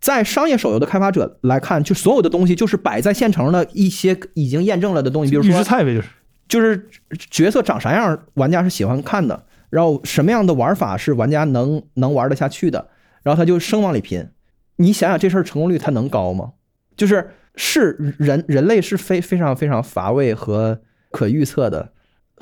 [0.00, 6.08] 在商业手游的开发者来看，就所有的东西就是摆在现成的一些已经验证了的东西，比如说预制菜呗，就是。
[6.48, 6.90] 就是
[7.30, 12.88] 角色长啥样，玩家是喜欢看的，然后什么样的玩法是玩家能能玩得下去的，
[13.22, 14.28] 然后他就生往里拼。
[14.76, 16.52] 你想想这事儿成功率它能高吗？
[16.94, 20.78] 就是是人人类是非非常非常乏味和
[21.10, 21.92] 可预测的，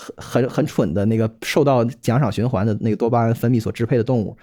[0.01, 4.36] 很很很蠢的那个受到奖赏循环的那个多巴胺分泌所支配的动物，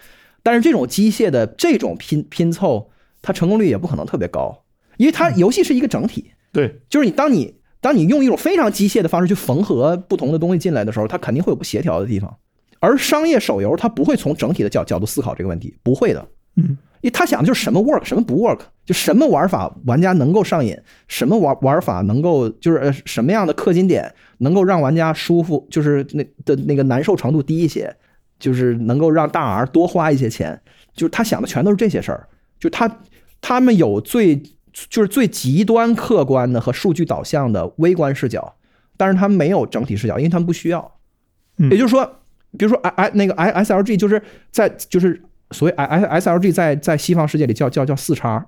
[0.44, 2.90] 但是这种机械的这种拼拼凑，
[3.22, 4.64] 它成功率也不可能特别高，
[4.98, 6.32] 因为它游戏是一个整体。
[6.52, 12.38] 对，就是你当你当你用一种非常机械的方式去缝合不同的东西进来的时候，它肯定会有不协调的地方。
[12.80, 16.78] 而商业手游它不会从整体的角角度思考这个问题，不会的，嗯，
[17.08, 20.78] 因为他想的就是什么 work，什么不 work，就什么玩法玩家能够上瘾，
[21.08, 27.96] 什么玩玩法能够就是呃什么样的氪金点能够让玩家舒服，就是那的那个难受程度低一些，
[28.38, 30.60] 就是能够让大 R 多花一些钱，
[30.94, 32.28] 就是他想的全都是这些事儿，
[32.60, 33.00] 就他
[33.40, 34.36] 他们有最
[34.90, 38.56] 就是最极端客观的和数据导向的微观视角，
[38.98, 40.92] 但是他们没有整体视角，因为他们不需要。
[41.58, 42.20] 嗯也就是说，
[42.58, 45.22] 比如说 I I 那个 I S L G 就是在就是
[45.52, 48.46] 所以 I S L G 在在西方世界里叫叫叫四叉，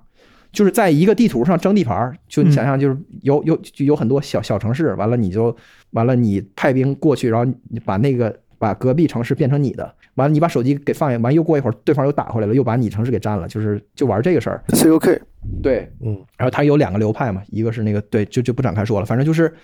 [0.52, 5.56] 就是在一个地图上争地盘儿，就你想象就是有有就有很多小小城市，完了你就
[5.90, 14.62] 完了你派兵过去，然后你把那个把隔壁城市变成你的，完了你把手机给放下，完又过一会儿对方又打回来了，又把你城市给占了，就是就玩这个事儿。
[14.68, 15.20] COK，
[15.62, 19.54] 对，嗯，然后它有两个流派嘛，一个是那个对，就就不展开说了，反正就是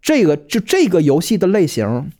[0.00, 2.10] 这个就这个游戏的类型，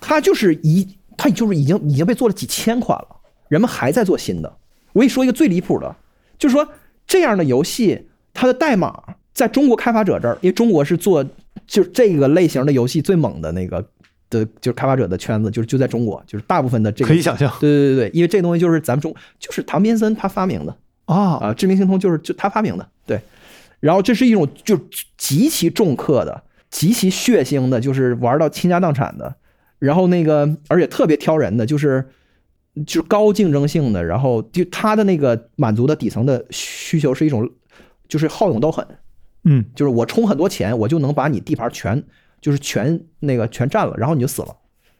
[0.00, 0.86] 它就是一
[1.16, 3.08] 它就是已经已经被做了几千款了，
[3.52, 4.50] 人们还在做新的。
[4.94, 5.94] 我跟你说一个最离谱的，
[6.38, 6.66] 就是说
[7.06, 11.22] 这样的游戏，它的代码在中国开发者这儿，因为中国是做
[11.66, 13.86] 就这个类型的游戏最猛的那个
[14.30, 20.74] 的，就是开发者的圈子，就是就在中国，就是大部分的这个可以想象对对对对，因为这东西就是咱们中就是唐斌森他发明的。
[21.04, 23.20] 啊，啊，致命星通就是就他发明的，对。
[23.80, 24.80] 然后这是一种就
[25.18, 29.34] 极其重氪的、极其血腥的，就是玩到倾家荡产的。
[29.78, 32.08] 然后那个而且特别挑人的，就是
[32.86, 34.04] 就是高竞争性的。
[34.04, 37.48] 然后就他的那个满足的底层的需求是一种
[38.08, 38.86] 就是好勇斗狠，
[39.44, 42.02] 嗯，就是我充很多钱，我就能把你地盘全
[42.40, 44.56] 就是全那个全占了，然后你就死了。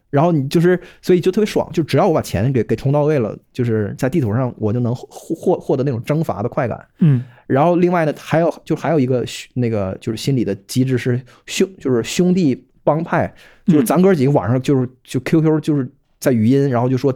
[0.09, 6.79] 然后你就是，所以就特别爽，就只要我把钱给给充到位了，就是在地图上我就能获获获得那种征伐的快感。
[6.99, 13.33] 嗯然后另外呢，还有就还有一个那个就是心理的机制是兄就是兄弟帮派，
[13.65, 15.91] 就是咱哥几个晚上就是就 QQ 就是
[16.23, 17.13] 在语音，然后就说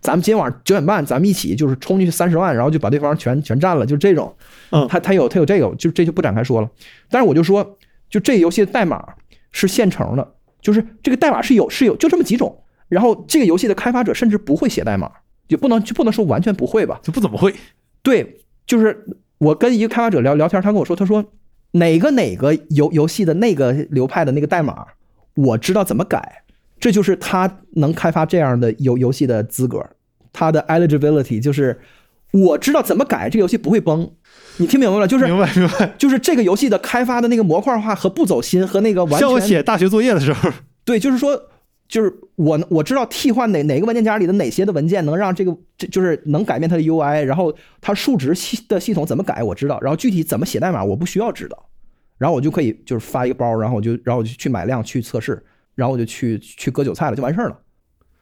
[0.00, 4.30] 咱们今天晚上九点半咱们一起就是冲进去三十万，然后就把对方全全占了，就这种。
[4.70, 6.70] 嗯他他有他有这个，就这就不展开说了。
[7.08, 7.78] 但是我就说，
[8.10, 9.02] 就这个游戏的代码
[9.50, 15.10] 是现成的，就是这个代码是有是有就这么几种，然后这个游戏的开发者甚至不会写代码，
[15.48, 17.00] 也不能就不能说完全不会吧。
[17.02, 17.54] 就不怎么会。
[18.02, 19.06] 对，就是
[19.38, 21.24] 我跟一个开发者聊聊天，他跟我说，他说
[21.72, 24.86] 哪个哪个游游戏的那个流派的那个代码，
[25.34, 26.42] 我知道怎么改，
[26.80, 29.84] 这就是他能开发这样的游游戏的资格，
[30.32, 31.78] 他的 eligibility 就是
[32.32, 34.10] 我知道怎么改，这个游戏不会崩。
[34.56, 35.06] 你听明白了？
[35.06, 35.94] 就是明白明白。
[35.98, 40.50] 就是这个游戏的开发的那个模块化和不走心和那个完像我写大学作业的时候，
[40.84, 41.40] 对，就是说，
[41.88, 51.66] 就是我我知道替换哪哪个文件夹里的哪些的文件能让这个这就是能改变它的 UI，然后它数值系的系统怎么改我知道，然后具体怎么写代码我不需要知道，
[52.18, 55.42] 然后我就可以就是发一个包，然后我就然后我就去买量去测试，
[55.80, 57.58] 然后我就去去割韭菜了，就完事儿了。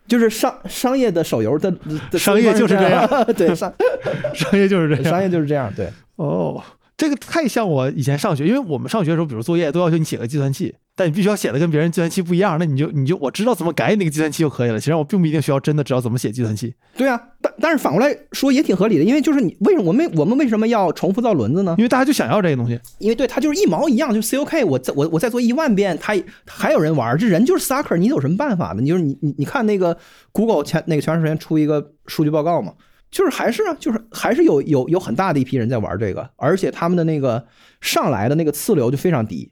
[0.06, 1.70] 就是商商业的手游的
[2.10, 3.06] 的商业就是这样，
[3.36, 3.70] 对商
[4.32, 5.04] 商业就是这样。
[5.04, 5.90] 商业就是这样，对。
[6.16, 6.62] 哦，
[6.98, 14.80] 这个太像我以前上学，因为我们上学的时候，比如作业都要求你写个计算器，但你必须要写的跟别人计算器不一样，那你就你就我知道怎么改你那个计算器就可以了。
[14.80, 21.76] 其实我并不一定需要真的知道怎么写计算器，对啊，但但是反过来说也挺合理的，因为就是你为什么我们我们为什么要重复造轮子呢？
[21.78, 22.76] 因为大家就想要这个东西。
[22.98, 26.16] 因为对它就是一毛一样，就 COK，我再我我再做一万遍，它
[26.48, 28.80] 还有人玩，这人就是 sucker，你有什么办法呢？
[28.80, 29.96] 你就是你你你看那个
[30.32, 32.72] Google 前那个前段时间出一个数据报告嘛，
[33.10, 37.46] 就是还是啊，就是还是有有有很大的一批人在玩这个，而且他们的那个
[37.80, 39.50] 上来的那个次流就非常低，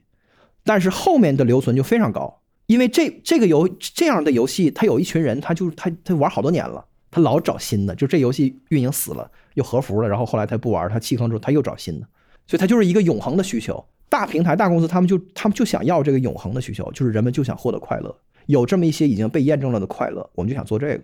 [0.63, 6.85] 但是后面的留存就非常高，因为这这个游这样的游戏，他有一群人，他就他他玩好多年了。
[7.09, 12.07] 他老找新的，就这游戏运营死了，又合服了，然后后来他不玩，他弃坑之后他又找新的，
[12.45, 13.83] 所以他就是一个永恒的需求。
[14.09, 18.13] 大平台、大公司，他们就他们就想要这个永恒的需求，就是人们就想获得快乐，
[18.47, 21.01] 有这么一些已经被验证了的快乐，我们就想做这个。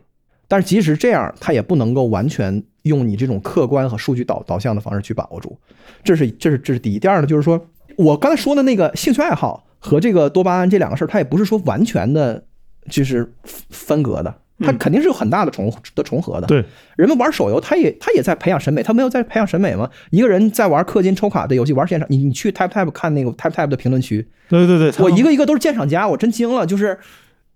[0.47, 5.57] 但是即使这样，它也不能够完全用你这种客观和数据导导向的方式去把握住。
[6.03, 6.99] 这是这是这是第一。
[6.99, 7.65] 第二呢，就是说
[7.97, 12.43] 我刚才说的那个兴趣爱好和这个多巴胺这两个事儿，它也不是说完全的，
[12.89, 14.35] 就是分隔的。
[14.59, 16.45] 它肯定是有很大的重的重合的。
[16.45, 16.63] 对，
[16.95, 19.89] 人们玩手游，他也他也在培养审美，他没有在培养审美吗？
[20.11, 26.97] 一个人在玩氪金抽卡的游戏，玩时间长，你你去 Tap Tap 看那个 Tap Tap 的评论区，对对对，我一个一个都是鉴赏家，我真惊了，就是。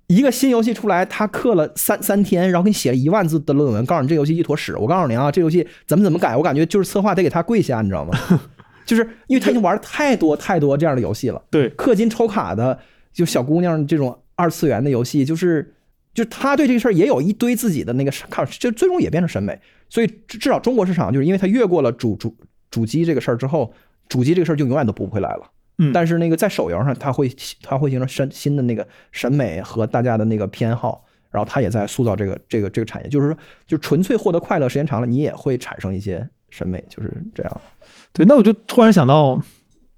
[0.08, 4.74] 一个新游戏出来，他氪了三三天，然后给你写了一万字的论文，告诉你这游戏一坨屎。
[4.78, 8.18] 我告诉你啊，这游戏怎么怎么改，我感觉就是策划得给他跪下，你知道吗？
[8.86, 11.42] 就是因为他已经玩太多太多这样的游戏了。
[11.52, 12.80] 对，氪金抽卡的，
[13.12, 15.74] 就小姑娘这种二次元的游戏，就是
[16.14, 19.60] 就是他对这个事儿也有一堆自己的那个看，就最终也变成审美。
[19.90, 22.34] 所以至少中国市场，就是因为他越过了主主
[22.72, 23.74] 主机这个事儿之后，
[24.08, 25.52] 主机这个事儿就永远都补不回来了。
[25.80, 37.62] 嗯，但是那个在手游上，它会它会形成新新的那个审美和大家的那个偏好，然后它也在塑造这个这个这个产业，就是说，就纯粹获得快乐，时间长了，你也会产生一些审美，就是这样。
[38.12, 39.40] 对，那我就突然想到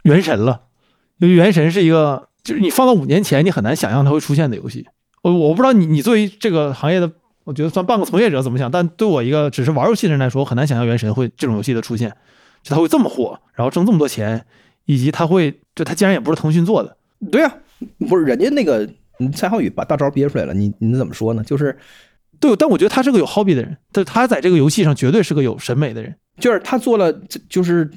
[0.03, 0.63] 原神了，
[1.19, 4.85] 因为原神是一个，就是你放到五年前，你很难想象它会出现的游戏。
[5.21, 7.09] 我我不知道你你作为这个行业的，
[7.45, 12.09] 我觉得算半个从业者怎么想，但对我一个只是玩游戏的人来说，我很难想象原神会这种游戏的出现，
[12.63, 14.45] 就它会这么火，然后挣这么多钱。
[14.85, 16.97] 以及它会，就他竟然也不是腾讯做的，
[17.31, 17.55] 对呀、啊，
[18.09, 18.85] 不是人家那个
[19.33, 21.41] 蔡浩宇把大招憋出来了，你你怎么说呢？
[21.41, 21.77] 就是，
[22.37, 27.13] 对，但我觉得他是个有 hobby 的人，他他在这个游戏上绝对是个有审美的人，就是他做了，
[27.47, 27.89] 就是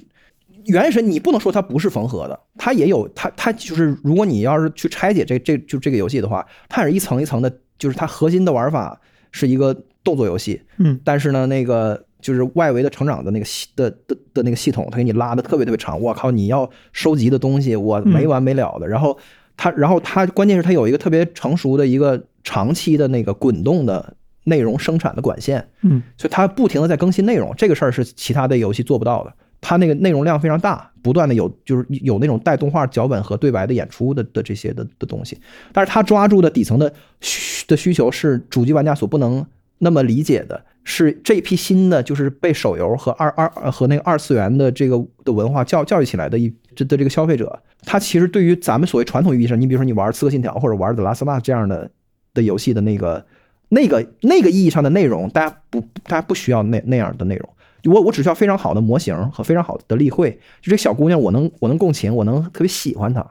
[0.67, 9.01] 原神，你不能说他不是缝合的，他也有，他他就是，如果你要是去拆解这这就这个游戏的话，它是一层一层的，就是它核心的玩法
[9.33, 9.75] 是一个
[10.05, 12.07] 动作游戏，嗯，但是呢，那个。
[12.23, 16.01] 就是外围的成长的那个系的的的那个系统，它给你拉的特别特别长。
[16.01, 18.89] 我靠，你要收集的东西我没完没了的。
[18.89, 19.19] 然后
[19.57, 27.53] 它，然后它关键是它有一个特别成熟的一个长期的那个滚动的内容生产的管线，嗯，所以它不停的在更新内容。
[27.57, 29.33] 这个事儿是其他的游戏做不到的。
[29.65, 35.39] 它那个内容量非常大，不断的有就是有那种带动画脚本和对白的演出的的这些的的东西。
[35.73, 39.47] 但是它抓住的底层的需的需求是主机玩家所不能
[39.83, 40.65] 那么理解的。
[40.85, 47.57] 是这批新的，就是被手游和二二和那个二次元的这个的文化教教育起来的一这的这个消费者，
[47.87, 51.89] 他其实对于咱们所谓传统意义上，你比如说你玩《刺客信条》或者玩《The Last of Us》这样的
[52.35, 53.25] 的游戏的那个
[53.69, 57.49] 那个那个意义上的内容，大家不大家不需要那那样的内容。
[57.85, 63.25] 我我只需要非常好的模型和非常好的例会，就这小姑娘，我能我能共情，我能特别喜欢她，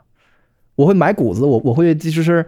[0.76, 2.46] 我会买谷子，我我会就是。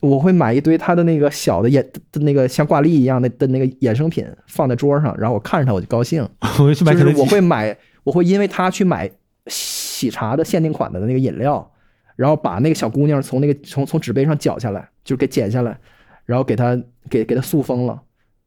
[0.00, 6.26] 我会买一堆他的那个小的衍的那个像挂历一样的的那个衍生品放在桌上，然后我看着它我就高兴。
[6.58, 7.12] 我就去买肯德基。
[7.12, 9.10] 就是我会买，我会因为他去买
[9.46, 11.70] 喜茶的限定款的那个饮料，
[12.16, 15.78] 然后把那个小姑娘从那个从从纸杯上绞下来，就给剪下来，
[16.24, 18.00] 然后给她给给她塑封了，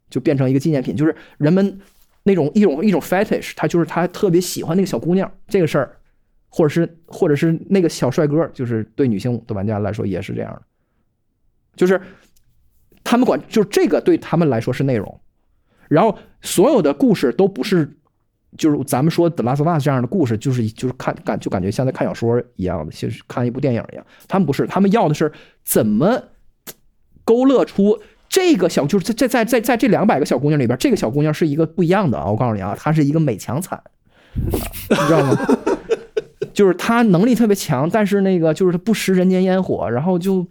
[0.09, 0.95] 就变成一个纪念品。
[0.95, 1.79] 就是人们
[2.23, 5.97] 那种一种一种 fetish，他就是他特别喜欢那个小姑娘这个事儿，
[6.49, 10.61] 或者是或者是那个小帅哥，就是对女性的玩家来说也是这样的，
[11.75, 11.99] 就是
[13.03, 15.19] 他们管就是这个对他们来说是内容，
[15.87, 17.97] 然后所有的故事都不是。
[18.55, 24.05] 就是咱们说《The Last of Us》这样的故事，就是就是看感就感觉像在看小说一样的，其实看一部电影一样。
[24.27, 25.31] 他们不是，他们要的是
[25.63, 26.21] 怎么
[27.25, 27.99] 勾勒出
[28.29, 32.29] 这个小，就是在在在在这两百个小姑娘里边，这个小姑娘是一个不一样的啊！
[32.29, 33.81] 我告诉你啊，她是一个美强惨，
[34.35, 35.35] 你知道吗？
[36.53, 40.45] 就是她能力特别强，但是那个就是她不食人间烟火，然后就。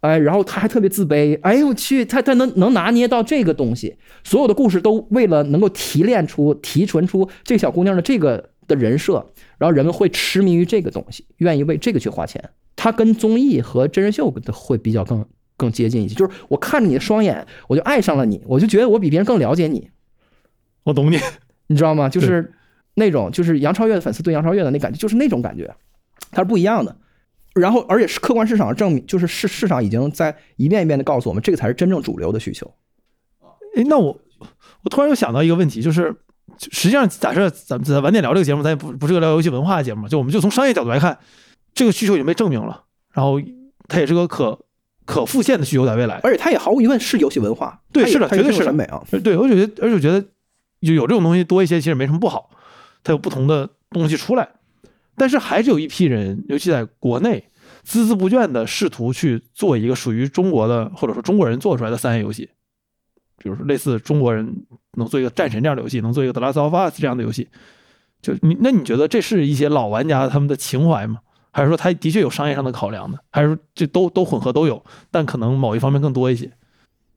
[0.00, 1.38] 哎，然后他还特别自卑。
[1.42, 9.26] 哎呦我去，他他能能拿捏到这个东西，所有的故事都为了能够提炼出、提纯出这个小姑娘的这个的人设，
[9.58, 12.42] 然后人们会痴迷于这个东西，愿意为这个去花钱。
[12.76, 15.26] 它跟综艺和真人秀会比较更
[15.58, 16.14] 更接近一些。
[16.14, 19.90] 就是我看着你的双眼，我就爱上了你，我就觉得我比别人更了解你。
[20.84, 21.18] 我懂你，
[21.66, 22.08] 你知道吗？
[22.08, 22.54] 就是
[22.94, 25.74] 那种就是杨超越的粉丝对杨超越的那感觉，就是那种感觉，
[26.30, 26.96] 它是不一样的。
[27.54, 32.72] 然后，而且是客观市场证明，就是市市场已经在一遍一遍的告诉我们，这个才是真正主流的需求。
[33.76, 34.16] 哎，那我
[34.82, 36.14] 我突然又想到一个问题，就是
[36.58, 41.18] 实际上，假设咱们在晚点聊这个节目，咱也不不是个聊游戏文化的节目，就我们就从商业角度来看，
[41.74, 43.40] 这个需求已经被证明了，然后
[43.88, 44.58] 它也是个可
[45.04, 47.80] 可复现的需求，在未来，而且它也毫无疑问是游戏文化。
[47.92, 49.02] 对，是的，绝对是审美啊。
[49.24, 50.24] 对，我觉得，而且我觉得
[50.80, 52.50] 有有这种东西多一些，其实没什么不好，
[53.02, 54.48] 它有不同的东西出来，
[55.20, 57.44] 但是还是有一批人，尤其在国内。
[57.86, 62.48] 孜孜不倦地试图去做一个属于中国的，或者说中国人做出来的三 A 游戏，
[63.38, 64.66] 比如说类似中国人
[64.98, 67.48] 能做一个战神这样的游戏，能做一个 The Last of Us 这样的游戏，
[68.20, 71.20] 就你那你觉得这是一些老玩家他们的情怀吗？
[71.52, 73.18] 还是说他的确有商业上的考量呢？
[73.30, 76.52] 还是说这都都混合都有，但可能某一方面更多一些？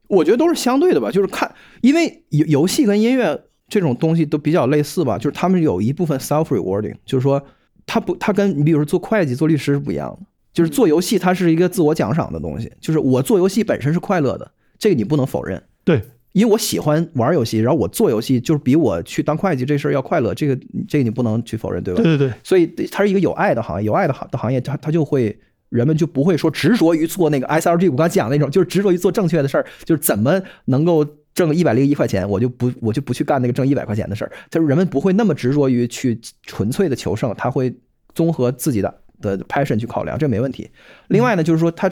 [0.08, 7.44] 我觉得都是相对的吧，就是看，因为游游戏跟音乐这种东西都比较类似吧，就是他们有一部分 self rewarding，就是说
[7.86, 10.26] 他不他跟你比如说做会计、做律师是不一样的。
[10.52, 12.70] 就是做游戏，它是一个自我奖赏的东西。
[12.80, 15.60] 就是我做游戏本身是快乐的，这个你不能否认。
[15.82, 20.56] 对，因为我喜欢玩游戏，然后我做游戏就是比我去当会计这事儿要快乐，这个
[20.86, 22.00] 这个你不能去否认，对吧？
[22.00, 22.34] 对对对。
[22.44, 25.36] 所以它是一个有爱的行业，有爱的行的行业，它它就会
[25.70, 31.04] 人们就不会说执着于做那个 SLG，我刚讲那种，就是执着于做正确的事儿，就是怎么能够
[31.34, 34.32] 挣一百零一块钱，我就不我就不去干那个挣一百块钱的事儿。
[34.50, 37.74] 就是人们不会那么执着于去纯粹的求胜，他会
[38.14, 39.02] 综合自己的。
[39.20, 40.68] 的 passion 去考量，这没问题。
[41.08, 41.88] 另外呢，就是说它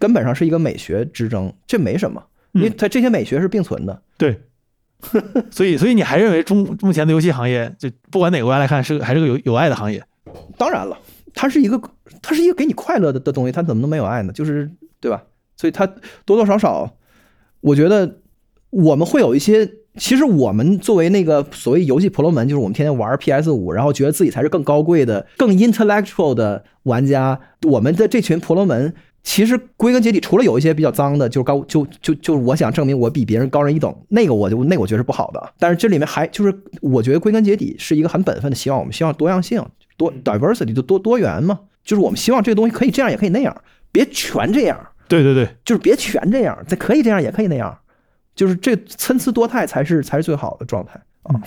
[0.00, 2.20] 根本上是一个美学之争，这没什么，
[2.52, 4.02] 因为它这些美学是并存的。
[4.16, 4.40] 对，
[5.52, 10.02] 所以所以你还认为中目前的游戏行业，就不管哪个国家来看，是还是个有有爱的行业？
[10.56, 10.98] 当然了，
[11.34, 11.80] 它是一个
[12.20, 14.32] 它是一个给你快乐的的东西，它怎么能没有爱呢？
[14.32, 15.22] 就是对吧？
[15.56, 15.86] 所以它
[16.24, 16.96] 多多少少，
[17.60, 18.18] 我觉得
[18.70, 19.70] 我们会有一些。
[19.96, 27.38] 其实我们作为那个所谓游戏婆罗门，就是我们天天玩 PS 五，然后觉得自己才是更高贵的、更 intellectual 的玩家。
[27.66, 28.94] 我们的这群婆罗门，
[29.24, 35.52] 其实归根结底，除了有一些比较脏的，就是高，就就就我想证明我比别人高人一等，那个我就那个我觉得是不好的。
[35.58, 39.60] 但是这里面还就是，我觉得归根结底是一个很本分的希望，我们希望多样性，
[39.96, 43.54] 多 diversity 就多多元嘛，就是我们希望这个东西可以这样，也可以那样，
[43.90, 44.78] 别全这样。
[45.08, 47.76] 对对对，就是别全这样，再可以这样，也可以那样。
[48.34, 51.40] 就是这参差多态才是才是最好的状态啊。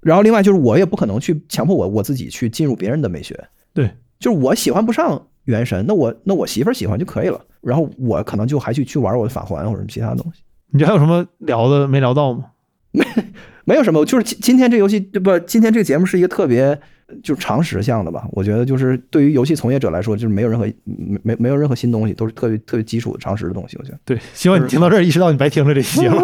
[0.00, 3.48] 然后另外就是我也不可能去强迫我我自己去进入别人的美学。
[3.74, 7.40] 对，就是我喜欢不上原神，那我那我媳妇儿喜欢就可以了。
[7.60, 10.42] 然后我可能就还去去玩我的法环或者什么其他东西。
[10.70, 12.46] 你这还有什么聊的没聊到吗？
[12.92, 13.04] 没
[13.64, 16.80] 没有什么，就是今今天这游戏不，今天这个节目是一个特别。
[17.22, 23.76] 就常识项的吧，我觉得就是对于游戏从业者来说，就是没有任何没没没有任何新东西，都是特别特别基础的常识的东西。
[23.78, 26.18] 我觉得对，希望你听到这儿意识到你白听了这期节目。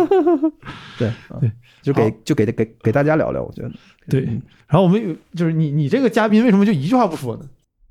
[0.98, 1.10] 对
[1.40, 1.50] 对，
[1.82, 3.70] 就给就给给给大家聊聊，我觉得
[4.08, 4.22] 对。
[4.66, 7.44] 然后我们有就是你你这个嘉宾为什么就一句话不说呢？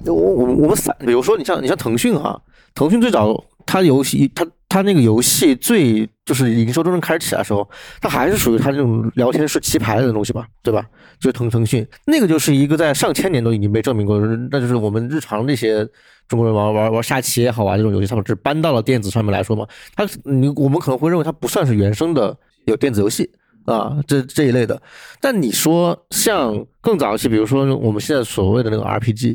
[0.05, 2.41] 我我我们散，比如说你像你像腾讯哈，
[2.73, 4.45] 腾讯最早它游戏它。
[4.71, 7.69] 他那个游戏最就是营收真正开始起来的时候，
[7.99, 10.85] 它还是属于它那种聊天式棋牌类的东西吧，对吧？
[11.19, 14.17] 就腾腾讯那个就是一个在上千年都已经被证明过，
[14.49, 15.85] 那就是我们日常那些
[16.29, 19.67] 中国人玩玩玩下棋也好啊，这种游戏他们只搬到了电子上面来说嘛。
[19.93, 23.29] 它你我们可能会认为它不算是原生的有电子游戏
[23.65, 24.81] 啊，这这一类的。
[25.19, 29.33] 但你说像更早期，比如说我们现在所谓的那个 RPG，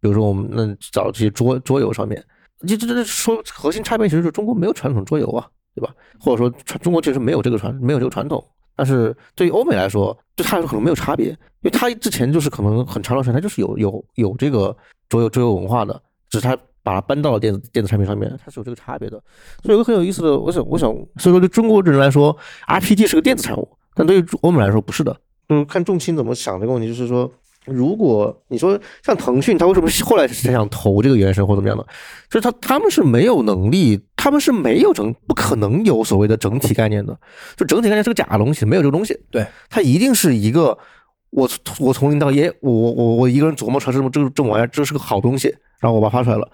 [0.00, 2.22] 比如说我们那早期桌桌游上面。
[2.66, 5.94] 这这这说核心差别其实就是中国没有传统桌游啊，对吧？
[6.18, 8.44] 或者说传中国确实没有这个传没有这个传统，
[8.76, 14.76] 但是对于欧美来说，对他来说可能没有差别，因为他之前就是可能很长的时间他就是有有有这个
[15.08, 19.22] 桌游桌游文化的，只是他把它搬到了电子电子产品上面，它是有这个差别的。
[19.62, 22.36] 所以有个很有意思的，我想我想，所以说对中国人来说
[22.66, 25.16] ，RPG 是个电子产物，但对于欧美来说不是的。
[25.48, 27.30] 就是看重心怎么想这个问题，就是说。
[27.64, 31.84] 如果你说像腾讯，他为什么后来才想投这个原神或怎么样的？
[32.28, 37.18] 就是他他们是没有能力，他们是没有整，不可能有所谓的整体概念的。
[37.56, 39.18] 就整体概念是个假的东西，没有这个东西。
[39.30, 40.76] 对，它一定是一个
[41.30, 41.48] 我
[41.78, 45.48] 我从零到一，我我我一个人琢磨出来这么这这么玩意儿，这是个好东西，
[45.80, 46.48] 然后我把它发出来了。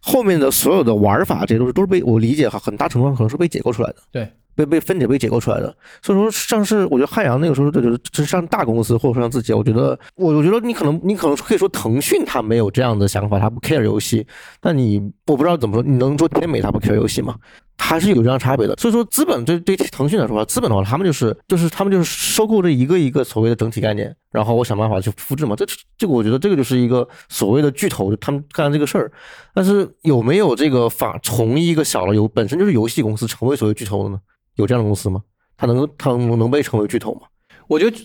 [0.00, 3.96] 后面的所有的玩法，这些东西都是被我理解哈，很大程度上可能是被解构出来的。
[4.10, 4.30] 对。
[4.54, 14.26] 被被分解、被解构出来的，所以说像是我觉得汉阳那个时候，就觉得就是像大公司或者说像自己，我觉得我我觉得你可能你可能可以说腾讯它没有这样的想法，它不 care 游戏，
[14.60, 17.36] 但你我不知道怎么说，你能说天美它不 care 游戏吗？
[17.76, 18.74] 还是有这样差别的。
[18.76, 25.56] 所以说资本对对腾讯来说，资本的话，他们就是就是他们就是收购这一个一个所谓的整体概念，然后我想办法去复制嘛。
[25.56, 25.66] 这
[25.98, 29.10] 这个我觉得这个就是一个所谓的巨头他们干这个事儿，
[29.52, 34.20] 但是有没有这个法从一个小的游本身就是游戏公司成为所谓巨头的呢？
[34.56, 35.22] 有这样的公司吗？
[35.56, 37.22] 它能它能能被称为巨头吗？
[37.66, 37.96] 我觉得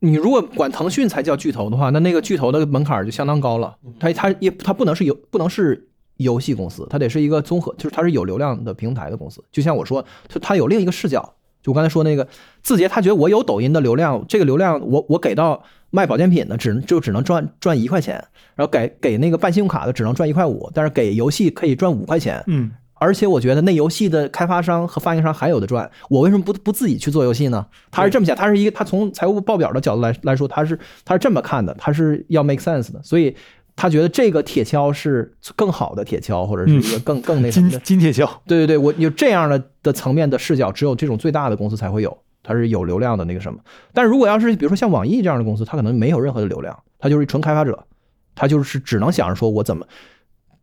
[0.00, 3.76] 你如果管腾讯才叫巨头的话，那那个巨头的门槛就相当高了。
[3.98, 9.42] 它它也它不能是游不能是游戏公司，它得是一个综合，就是它是有流量的平台的公司。
[9.52, 11.34] 就像我说，它它有另一个视角。
[11.62, 12.28] 就我刚才说那个
[12.62, 18.22] 字节，他觉得我有抖音的流量，这个流量我我给到卖保健品的，只就只能赚赚一块钱，
[18.54, 22.44] 然后给给那个办信用卡的只能赚一块五，但是给游戏可以赚五块钱。
[22.48, 22.70] 嗯。
[22.94, 27.66] 而且我觉得那游戏的开发商和发行商还有的赚，我为什么不不自己去做游戏呢？
[27.90, 33.34] 他是这么想，他是一个他从财务报表的角度来来说，他是他是这么看的，他是要 make sense 的，所以
[33.76, 38.28] 他觉得这个铁锹是更好的铁锹，或者是一个更更那什么的金铁锹。
[38.46, 43.58] 对对对，我有这样的的层面的视角，只有这种最大的公司才会有，它是有流量的那个什么。
[43.92, 47.84] 但如果要是比如说像网易这样的公司，它可能没有任何的流量，它就是纯开发者，
[48.34, 49.84] 他就是只能想着说我怎么，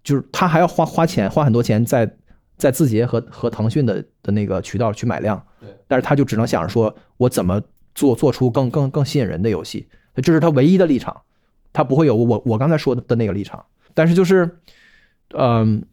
[0.04, 2.16] 就是他还要花花钱花很多钱在。
[2.62, 7.60] 在字节和和腾讯的的那个渠道去买量，对，但是他就只能想着说，我怎么
[7.96, 9.88] 做做出更更更吸引人的游戏，
[10.18, 11.22] 这是他唯一的立场，
[11.74, 13.66] 他不会有我我刚才说的的那个立场。
[13.96, 14.58] 但是就是，
[15.34, 15.84] 嗯，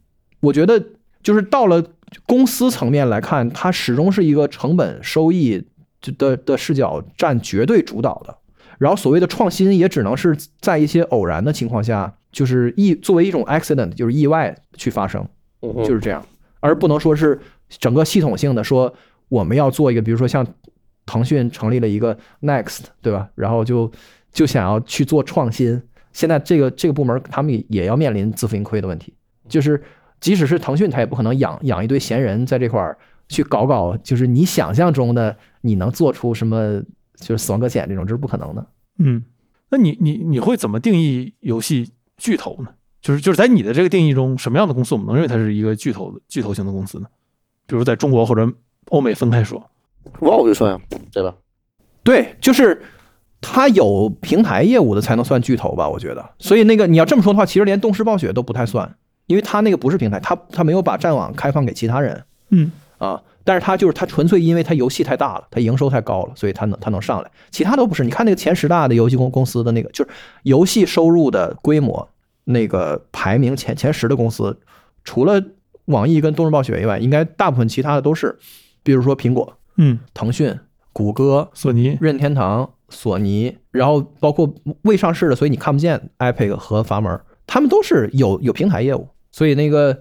[0.41, 0.79] 我觉得
[1.23, 1.83] 就是到了
[2.27, 5.65] 公司层面来看，它始终是一个成本收益
[6.19, 8.37] 的的视角占绝对主导的。
[8.77, 15.27] 然后所谓的创新也只能是在一些偶然的情况下，就是意作为一种 accident，就是意外去发生，
[15.83, 16.23] 就是这样。
[16.59, 18.93] 而不能说是整个系统性的说
[19.27, 20.45] 我们要做一个，比如说像
[21.05, 23.29] 腾讯成立了一个 Next，对吧？
[23.35, 23.91] 然后就
[24.31, 25.81] 就想要去做创新。
[26.11, 29.13] 现在这个这个部门他们也要面临自负盈亏的问题，
[29.47, 29.81] 就是
[30.19, 32.97] 即使是腾讯，他也不可能养养一堆闲人在这块儿
[33.27, 36.81] 去搞搞，就是你想象中的你能做出什么，
[37.15, 38.67] 就是死亡搁浅这种，这是不可能的。
[38.97, 39.23] 嗯，
[39.69, 42.71] 那你你你会怎么定义游戏巨头呢？
[43.01, 47.07] 就是就是在你的这个定义中，什么样的公司我们能认为它是一个巨头的巨头型的公司呢？
[47.65, 48.51] 比如在中国或者
[48.89, 49.59] 欧美分开说，
[50.21, 50.79] 哇，我就说呀，
[51.11, 51.33] 对吧？
[52.03, 52.81] 对，就是
[53.39, 55.87] 它有平台业务的才能算巨头吧？
[55.87, 56.29] 我觉得。
[56.39, 58.95] 所以那个你要这么说的话，其实连动视暴雪都不太算，
[59.27, 62.23] 因为它那个不是平台，它它没有把战网开放给其他人。
[62.49, 68.03] 嗯啊，但是它就是它纯粹因为它游戏太大了，它营收太高了，所以它能它能上来，其他都不是。
[68.03, 70.09] 你看那个前十大的游戏公公司的那个，就是
[70.43, 72.09] 游戏收入的规模。
[72.51, 74.59] 那个排名前前十的公司，
[75.03, 75.41] 除了
[75.85, 78.37] 网易跟动视暴雪以外，应该大部分其他的都是，
[78.81, 80.57] 比如说苹果、嗯，腾讯、
[80.91, 89.95] 谷歌、索尼、任天堂、索尼，然后包括未上市的，所以你看不见 Epic 和阀门，他们都是有有平台业务，所以那个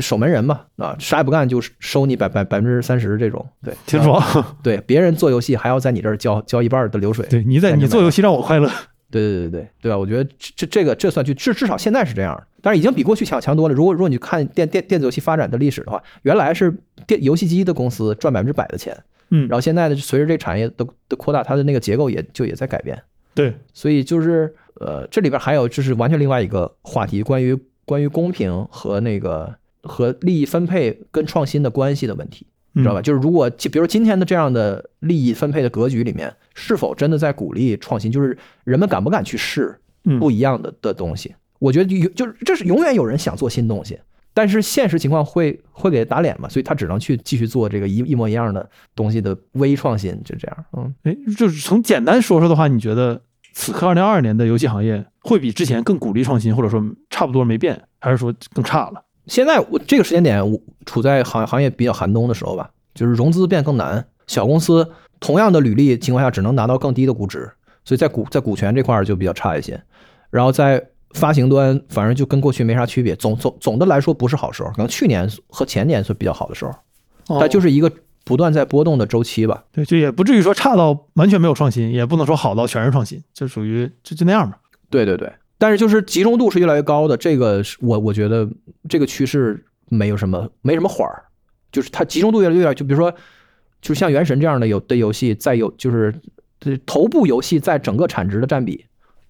[0.00, 4.20] 守门人嘛，啊，啥也不干就收你百百百分之三十这种，对，挺爽。
[4.60, 8.68] 对，别人做游戏还要在你这儿交交一半的流水，对你在你做游戏让我快乐。
[9.12, 9.98] 对对对对对吧？
[9.98, 13.74] 我觉得这这个这算去至至少现在是这样，但是已经比过去强强多了。
[13.74, 16.74] 如果如果你看电电电子游戏发展的历史的话，原来是
[17.06, 18.96] 电游戏机的公司赚百分之百的钱，
[19.28, 23.00] 嗯，然后现在呢，随着这产业的的扩大，它的那个结构也就也在改变。
[23.34, 32.46] 对，所以就是呃，这里边还有就是完全另外一个话题，关于关于公平和那个和利益分配跟创新的关系的问题。
[32.72, 33.02] 你知道吧？
[33.02, 38.10] 就是如果，比如今天的这样的利益分配的格局里面，是否真的在鼓励创新？
[38.10, 39.78] 就是人们敢不敢去试
[40.18, 41.34] 不一样的的东西？
[41.58, 43.98] 我觉得有，就是这是永远有人想做新东西，
[44.34, 50.64] 但是现实情况会会给打脸嘛，所以他只能去继续做这个一一模一样的东西的微创新，就这样。
[50.76, 53.20] 嗯，哎，就是从简单说说的话，你觉得
[53.52, 59.04] 此刻二零二二年的游戏行业会比之前更鼓励创新，或者说差不多没变，还是说更差了？
[59.26, 64.90] 现在我这个时间点，我处在行行业比较寒冬的时候吧，就是融资变更难，小公司
[65.20, 67.50] 同样的履历情况下，只能拿到更低的估值，
[67.84, 69.80] 所以在股在股权这块儿就比较差一些。
[70.30, 70.84] 然后在
[71.14, 73.14] 发行端，反正就跟过去没啥区别。
[73.16, 77.92] 总总总的来说不是好时候，可能去年和前年是比较好的时候，但就是一个
[78.24, 79.62] 不断在波动的周期吧。
[79.72, 84.58] 对，就也不至于说差到完全没有创新，也不能说好到全是创新，就属于就就那样吧。
[84.88, 85.30] 对对对，
[85.62, 88.50] 但是就是集中度是越来越高的，这个是我我觉得
[88.88, 91.22] 这个趋势没有什么没什么缓儿，
[91.70, 92.74] 就是它集中度越来越。
[92.74, 93.14] 就比如说，
[93.80, 96.12] 就像《原神》这样的有的游戏，在有就是
[96.84, 98.84] 头部游戏在整个产值的占比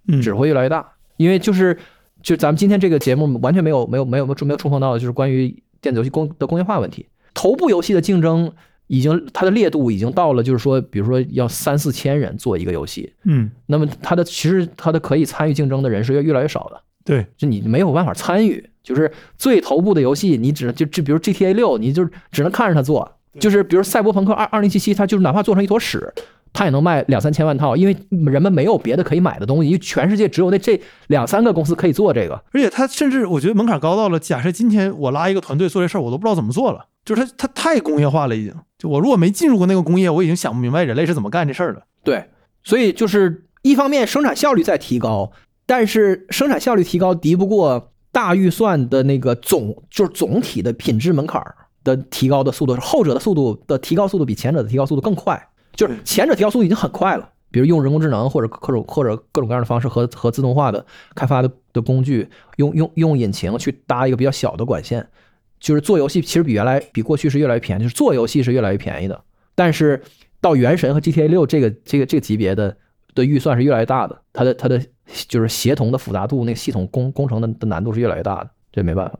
[0.09, 1.77] 嗯，只会越来越大，因为就是
[2.23, 8.51] 就咱们今天这个节目完全没有没有没有没有没有触碰到的就是关于电子游戏工的工业化问题，头部游戏的竞争。
[8.93, 23.11] 已经，它的烈度已经到了，就是说，比如说要三四千人做一个游戏，嗯，那么它的其实它的可以参与竞争的人是越越来越少的，对，就你没有办法参与，就是最头部的游戏，你只能就就比如 GTA 六，你就只能看着它做，
[23.41, 26.13] 就是比如赛博朋克二二零七七，它就是哪怕做成一坨屎，
[26.53, 38.55] 它也能卖两三千万套，因为人们没有别的可以买的东西，因为全世界只有那这两三个公司可以做这个，而且它甚至我觉得门槛高到了，假设今天我拉一个团队做这事儿，我都不知道怎么做了，就是它它太工业化了，已经。
[38.79, 41.83] 就我如果没进入过那个工业，我已经想不明白人类是怎么干这事儿的。
[42.03, 42.31] 对，
[42.65, 45.31] 所以就是一方面生产效率在提高，
[45.67, 51.41] 但是生产效率提高敌不过大预算的那个总就是总体的品质门槛
[51.85, 57.29] 的提高的速度，后者的速度的提高速度比前者的提高速度更快，就是前者提高速度已经很快了。
[57.53, 60.85] 比如用人工智能或者各种或者各种各样的方式和和自动化的
[61.15, 65.07] 开发的的工具，用用用引擎去搭一个比较小的管线。
[65.63, 69.23] 就是做游戏其实比原来比过去是越来越便宜，就是做游戏是越来越便宜的。
[69.55, 70.03] 但是
[70.41, 72.77] 到原神和 GTA 六这个这个这个级别的
[73.15, 74.85] 的预算是越来越大的，它的它的
[75.29, 79.17] 就是协同的复杂度，那个系统工工程的的难度是越来越大的，这没办法。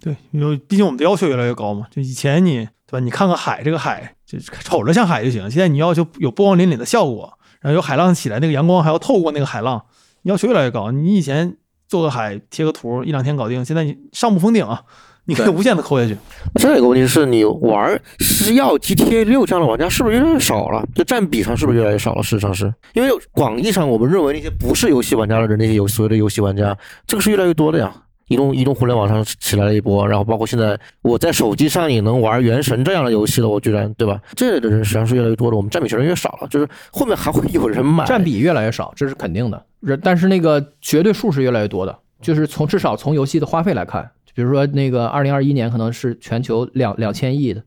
[0.00, 1.86] 对，因为毕竟我们的要求越来越高嘛。
[1.90, 3.00] 就以前你对吧？
[3.00, 5.50] 你看看海，这个海就瞅着像海就行。
[5.50, 9.84] 现在你要求有波光粼粼的效果，然后有海浪起来，那个阳光还要透过那个海浪，
[10.22, 10.90] 要求越来越高。
[10.90, 14.84] 你以前做个海贴个图，一两天搞定，现在你上不封顶啊。
[15.24, 16.16] 你可以无限的抠下去。
[16.54, 20.84] 这个问题是你玩是要 GTA 六这样的玩家是不是越来越少了？
[20.94, 22.22] 就占比上是不是越来越少了？
[22.22, 26.76] 事实上是因为广义上我们认为那些不是游戏玩家的人那些游所谓的游戏玩家，
[27.06, 27.92] 这个是越来越多的呀。
[28.28, 34.18] 移动移动互联网上起来了一波，然后包括现在我在手机上也能玩原神这样的游戏了，我居然对吧？
[34.34, 39.62] 这类的人实际上是越来越多的，我们占比确实越少了，就是后面还会有人买，占比越来越少，这是肯定的。
[39.80, 44.10] 人但是那个绝对数是越来越多的，就是从至少从游戏的花费来看。
[44.34, 47.62] 比如说，那个二零二一年可能是全球两两千亿的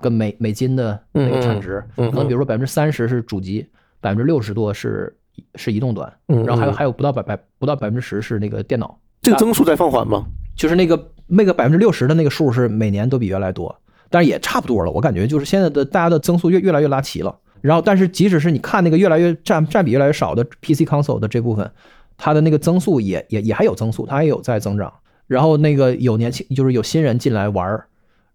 [0.00, 3.66] 个美美金的那个产值，可能比如说百分之三十是主机，
[4.00, 5.16] 百分之六十多是
[5.54, 8.98] 是移动端，然后还有还有不到百百不到百分之十是那个电脑。
[9.22, 10.24] 这个增速在放缓吗？
[10.56, 13.74] 就是那个那个百分之六十的那个数是每年都比原来多，
[14.10, 14.90] 但是也差不多了。
[14.90, 17.38] 我感觉就是现在的大家的增速越越来越拉齐了。
[17.60, 21.70] 然后，但是即使是你看那个越来越占占比越来越少的 PC console 的这部分，
[22.16, 24.92] 它的那个增速也也也还有增速，它也有在增长。
[25.32, 27.86] 然后那个有年轻，就是有新人进来玩儿，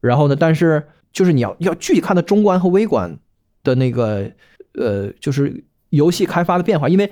[0.02, 0.84] 然后呢，但是
[1.14, 3.18] 就是你要要具体看到中观和微观
[3.64, 4.30] 的那个
[4.74, 7.10] 呃，就是游戏开发的变化，因为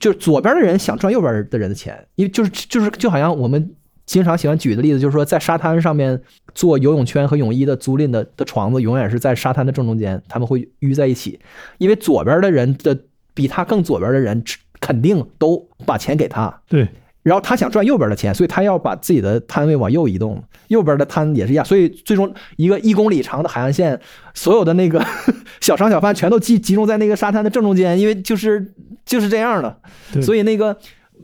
[0.00, 3.74] 就是左边的人想赚右边的人的钱，因为就是就是就好像我们
[4.06, 6.20] 经常喜欢举的例子，就是说在沙滩上面
[6.54, 11.38] 做游泳圈和泳衣的租赁的的床子，永远是在沙滩的正中间，他们会淤在一起，
[11.78, 12.98] 因为左边的人的
[13.34, 14.42] 比他更左边的人
[14.80, 16.88] 肯定都把钱给他，对。
[17.24, 20.40] 然后他想赚右边的钱，所以他要把自己的摊位往右移动。
[20.68, 23.98] 右边的摊也是一样，所以最终一个一公里长的海岸线，
[24.34, 25.04] 所有的那个
[25.60, 28.72] 小商小贩全都集集中在那个沙滩的正中间，因为就是
[29.04, 30.22] 就是这样的。
[30.22, 30.74] 所以那个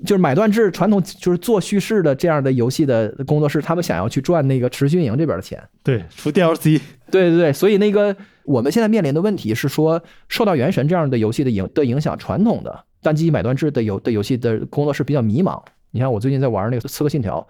[0.05, 5.62] 就是买断制传统就是做叙事的这样的游戏的工作室，他们想要去赚那个持续运营这边的钱。
[5.82, 6.81] 对，出 DLC。
[7.10, 8.14] 对对对，所以那个
[8.44, 15.60] 我们现在面临的问题是说，受到《原神》这样的游戏的影的影响，传统的单机买断制的游的游戏的工作室比较迷茫。
[15.90, 17.40] 你看，我最近在玩那个《刺客信条》，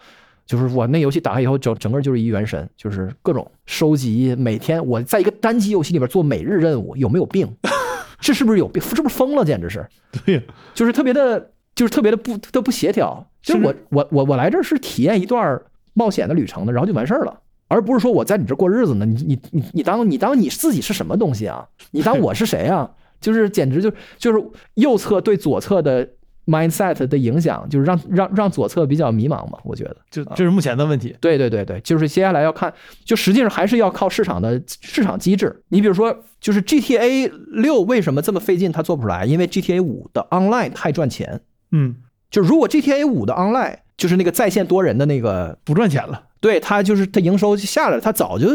[0.51, 4.35] 就是我那游戏打开以后，整整个就是一原神，就是各种收集。
[4.35, 7.47] 每天我在一个单机游戏里边做每日任务，有没有病？
[8.19, 8.83] 这是不是有病？
[8.83, 9.45] 是不是疯了？
[9.45, 9.87] 简直是！
[10.25, 10.43] 对，
[10.75, 13.27] 就是特别的，就是特别的不都不协调。
[13.43, 15.61] 就是我我我我来这是体验一段
[15.95, 19.05] 冒险的旅程的，然后就完事儿了，而不是说我在你这过日子呢。
[19.05, 21.69] 你你你你当你当你自己是什么东西啊？
[21.91, 22.91] 你当我是谁啊？
[23.21, 24.43] 就是简直就就是
[24.75, 26.09] 右侧对左侧的。
[26.51, 31.17] Mindset 的影响就是让让让左侧比较迷茫嘛，我觉得就这是目前的问题。
[31.21, 32.73] 对对对对，就是接下来要看，
[33.05, 35.63] 就实际上还是要靠市场的市场机制。
[35.69, 39.25] 你比如说，就是 GTA 六为什么这么费劲，它做不出来？
[39.25, 41.41] 因为 GTA 五的 online 太赚钱。
[41.71, 41.95] 嗯，
[42.31, 46.25] 就如果 GTA 五的 online 就是那个在线多人的那个，不赚钱了。
[46.41, 48.49] 对它就是它营收下来了，他早就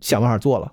[0.00, 0.72] 想办法做了，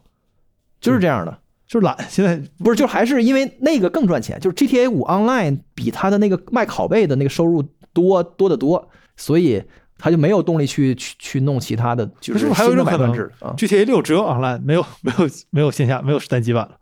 [0.79, 1.39] 就是这样的。
[1.73, 8.87] 就是懒，现在不是，就还是因为那个更赚钱，就是 GTA 五 Online 比他的那个卖拷贝的那个收入多多得多，
[9.17, 9.63] 所以
[9.97, 13.11] 他就没有动力去去去弄其他的，就不是还有一种可能
[13.57, 16.77] ，GTA 六只有 online，没有没有没有线下，没有单机版了。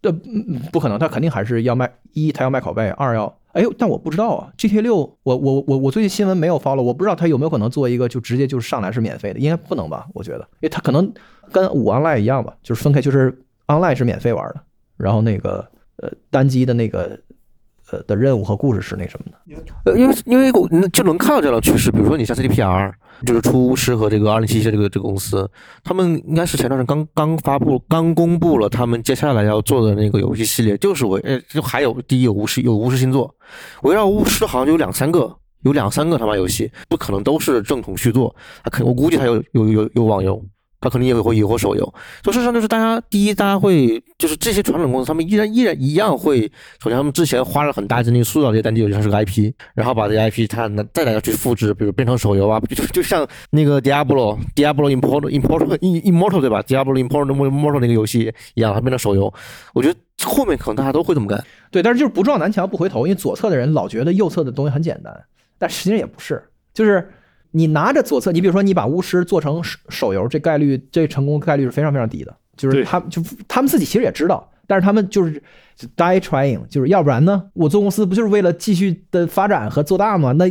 [0.00, 10.08] 对，嗯不可能，他肯定还是要卖一，他要卖拷贝；二要，哎呦，但我不知道啊，GTA 六，我我我我最近新闻没有 follow，我不知道他有没有可能做一个就直接就是上来是免费的，应该不能吧？
[10.12, 11.14] 我觉得，因为他可能
[11.52, 14.60] 跟五 online 一样吧，就是分开，就是 online 是免费玩的，
[14.96, 15.66] 然后那个
[15.96, 17.18] 呃单机的那个
[17.90, 19.62] 呃的任务和故事是那什么的。
[19.84, 20.50] 呃，因为因为
[20.90, 22.92] 就能看到这样的趋势，比如说你像 CDPR，
[23.26, 25.48] 就是出巫师和这个二零七七这个这个公司，
[25.84, 33.32] 他们应该是前段时间刚刚发布、刚公布了他们接下来要做的那个游戏系列，就是我呃，就还有第一有巫师有巫师星座，
[33.82, 35.32] 围绕巫师好像有两三个，
[35.62, 38.34] 有两三个他妈游戏，不可能都是正统续作，
[38.64, 40.42] 他肯我估计他有有有有网游。
[40.82, 41.94] 它肯定也会也会手游，
[42.24, 46.40] 所以事实上就是大家第一，大家会就是这些传统公司，他们依然依然一样会，
[46.82, 59.32] 首先他们之前花了很大精力塑造这些单机游戏，它是个 IP，然后把这些 IP 它呢再大家去复制，比如变成手游啊，就就像那个 Diablo Diablo Immortal Immortal Immortal 对吧？Diablo Immortal Immortal 那个游戏一样，它变成手游，
[59.72, 61.42] 我觉得后面可能大家都会这么干。
[61.70, 65.14] 对，但是就是不撞南墙不回头，因为左侧的人老觉得右侧的东西很简单，
[65.58, 66.42] 但实际上也不是，
[66.74, 67.08] 就是。
[67.52, 72.34] 你拿着左侧，你比如说你把巫师做成手手游，这概率这成功概率是非常非常低的。
[72.56, 75.42] 就是他就他们自己其实也知道，但是他们就是
[75.96, 80.32] die trying，就是要不然呢，我做公司不就是为了继续的发展和做大吗？
[80.32, 80.44] 那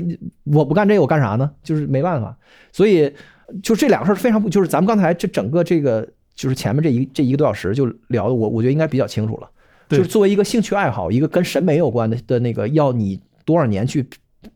[0.46, 1.52] 我不干这个我干啥呢？
[1.64, 2.36] 就是没办法。
[2.72, 3.14] 所以
[3.62, 9.50] 就这两个事儿非常不，就是咱们刚才这整个这个就是前面这一这一个多小时就聊的，我我觉得应该比较清楚了。
[9.90, 14.08] 就是作为一个兴趣爱好，一个跟审美有关的的那个，要你多少年去。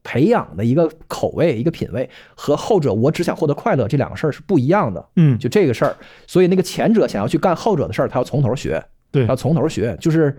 [0.03, 5.05] 培养的一个口味、一个品味，和后者我只想获得快乐这两个事儿是不一样的。
[5.15, 5.95] 嗯，就这个事儿，
[6.27, 10.35] 所以那个前者想要去干后者的事儿，他要从头学，对，要从头学，就是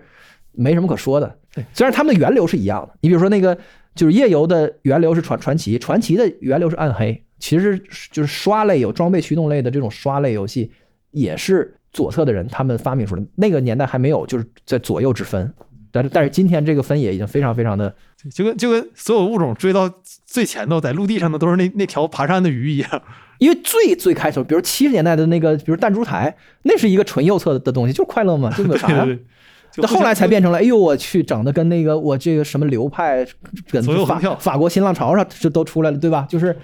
[0.51, 1.37] 没什么可说的。
[1.53, 3.57] 对，虽然他们的源流是一样的，你比如说那个
[3.95, 7.77] 就是夜游的源流是传传奇，传奇的源流是暗黑，其实
[8.11, 10.71] 就是刷类有装备驱动类的这种刷类游戏，
[11.11, 13.27] 也是左侧的人他们发明出来的。
[13.35, 15.53] 那个年代还没有就是在左右之分。
[15.89, 17.95] 但是但是今天这个分野已经非常非常的，
[18.31, 19.87] 就跟就跟所有物种追到
[20.25, 23.01] 最前头，在陆地上的都是那那条爬山的鱼一样。
[23.37, 29.07] 因为最最开始，比如七十年代的那个，比如弹珠台，那是一个纯右侧的东西，就是快乐嘛，就没 啥呀。
[29.75, 33.23] 那后来才变成了，哎呦我去，整的跟那个我这个什么流派，
[33.69, 36.25] 跟法法国新浪潮上这都出来了，对吧？
[36.27, 36.57] 就是，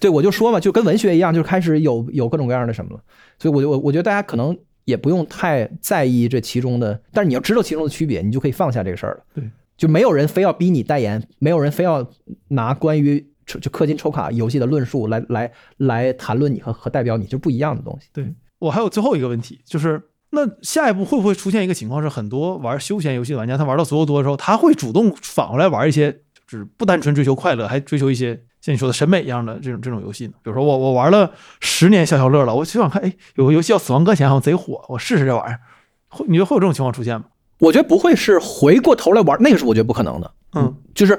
[0.00, 3.00] 对我就说嘛，就跟文学一样，就开始有有各种各样的什么了。
[3.38, 4.56] 所以我就我我觉得大家可能。
[4.88, 9.22] 也不用太在意这其中的，但是你要知道其中的区别，你就可以放下这个事儿了。
[9.34, 9.44] 对，
[9.78, 12.06] 就没有人非要逼你代言，没有人非要
[12.48, 18.08] 拿关于就氪金抽卡游戏的论述来来来谈论你和和代表你，就不一样的东西。
[18.12, 28.38] 对我还有最后一个问题，就是那下一步会不会出现一个情况，是很多玩休闲游戏的玩家，他玩到足够多的时候，他会主动反过来玩一些，就是不单纯追求快乐，还追求一些。
[28.60, 35.60] 像你说的审美一样的这种这种游戏呢，比如说我我玩了十年消消乐了，我就想看，哎，有个游戏叫《死亡搁浅》，好像贼火，我试试这玩意儿。
[36.08, 37.26] 会你觉得会有这种情况出现吗？
[37.58, 40.30] 我觉得不会，是回过头来玩，那个是我觉得不可能的。
[40.54, 41.18] 嗯，就是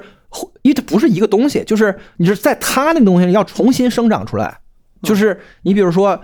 [0.62, 4.60] 因为它不是一个东西，就是你是在它那个东西要重新生长出来。
[5.02, 6.20] 就是你比如说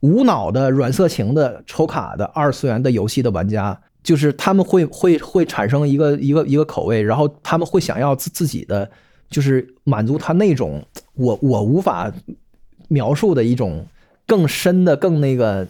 [0.00, 8.90] 无脑的软色情的抽卡的二次元的游戏的玩家，就是他们会会会产生一个一个一个口味，然后他们会想要自自己的。
[9.30, 10.82] 就是满足他那种
[11.12, 12.10] 我我无法
[12.88, 13.86] 描述的一种
[14.26, 15.68] 更深的、更那个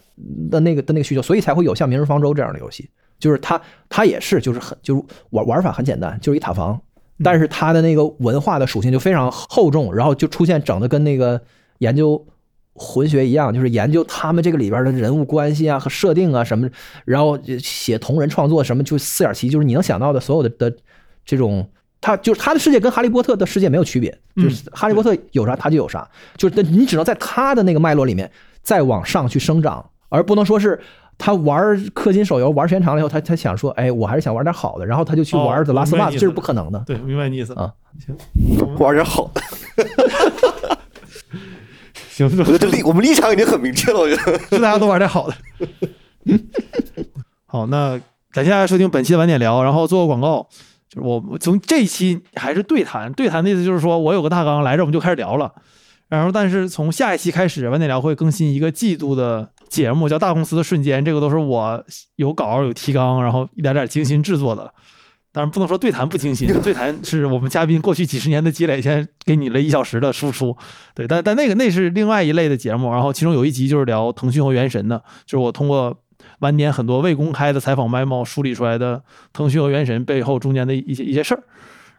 [0.48, 2.88] 的那个的那个需求，所以才会有像《明日方舟》这样的游戏。
[3.18, 6.80] 就是它它也是就是很就是玩玩法很简单，就是一塔防，
[7.22, 11.40] 但是它的那个文化的属性就非常厚重，然后就出现整的跟那个
[11.78, 12.26] 研究
[12.74, 16.68] 魂学一样，就是研究他们这个里边的人物关系啊和设定啊什么，
[17.04, 20.76] 然后写同人创作什么，就四点七，就是你能想到的所有的的
[21.24, 21.68] 这种。
[22.00, 28.30] 他就是他的世界跟哈利波特的世界没有区别，就是哈利波特有啥他就有啥，就是你只能在他的那个脉络里面
[28.62, 30.78] 再往上去生长，而不能说是
[31.18, 36.82] 他玩氪金手游玩时间长了以后，他他想说，哎，我还是想玩点好的，然后他就去玩 The Last of Us，这是不可能的。
[36.86, 37.72] 对，明白你意思啊。
[38.06, 38.16] 行，
[38.78, 39.42] 玩点好的。
[42.10, 45.34] 行，我觉得立我们立场已经很明确了，我觉得是大家都玩点好的。
[47.46, 48.00] 好，那
[48.32, 50.46] 感谢大家收听本期的晚点聊，然后做个广告。
[50.88, 55.52] 就是我从这一期还是对谈，对谈的意思就是说我有个大纲来这我们就开始聊了，
[56.08, 61.84] 然后但是从下一期开始，晚点聊会更新一个季度的节目，叫《大公司的瞬间》，这个都是我
[62.16, 64.72] 有稿有提纲，然后一点点精心制作的。
[65.30, 70.56] 当然不能说对谈不精心，对谈是我们嘉宾过去几十年的积累，现在给你了一小时的输出。
[70.94, 75.94] 对，但但那个那是另外一类的节目，然后其中有一集就是聊腾讯和原神的，就是我通过
[76.38, 79.00] 晚点很多未公开的采访 memo 梳理出来的
[79.34, 81.42] 腾讯和原神背后中间的一些一些事儿。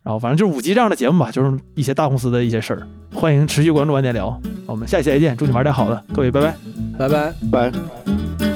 [0.04, 2.88] 然后反正就是五级这样的节目吧，就是一些大公司的一些事儿。
[3.14, 6.56] 欢迎持续关注晚点聊，我们下期再见，祝你玩点好的，各位拜拜。
[6.98, 7.34] 拜拜。
[7.52, 8.49] 拜。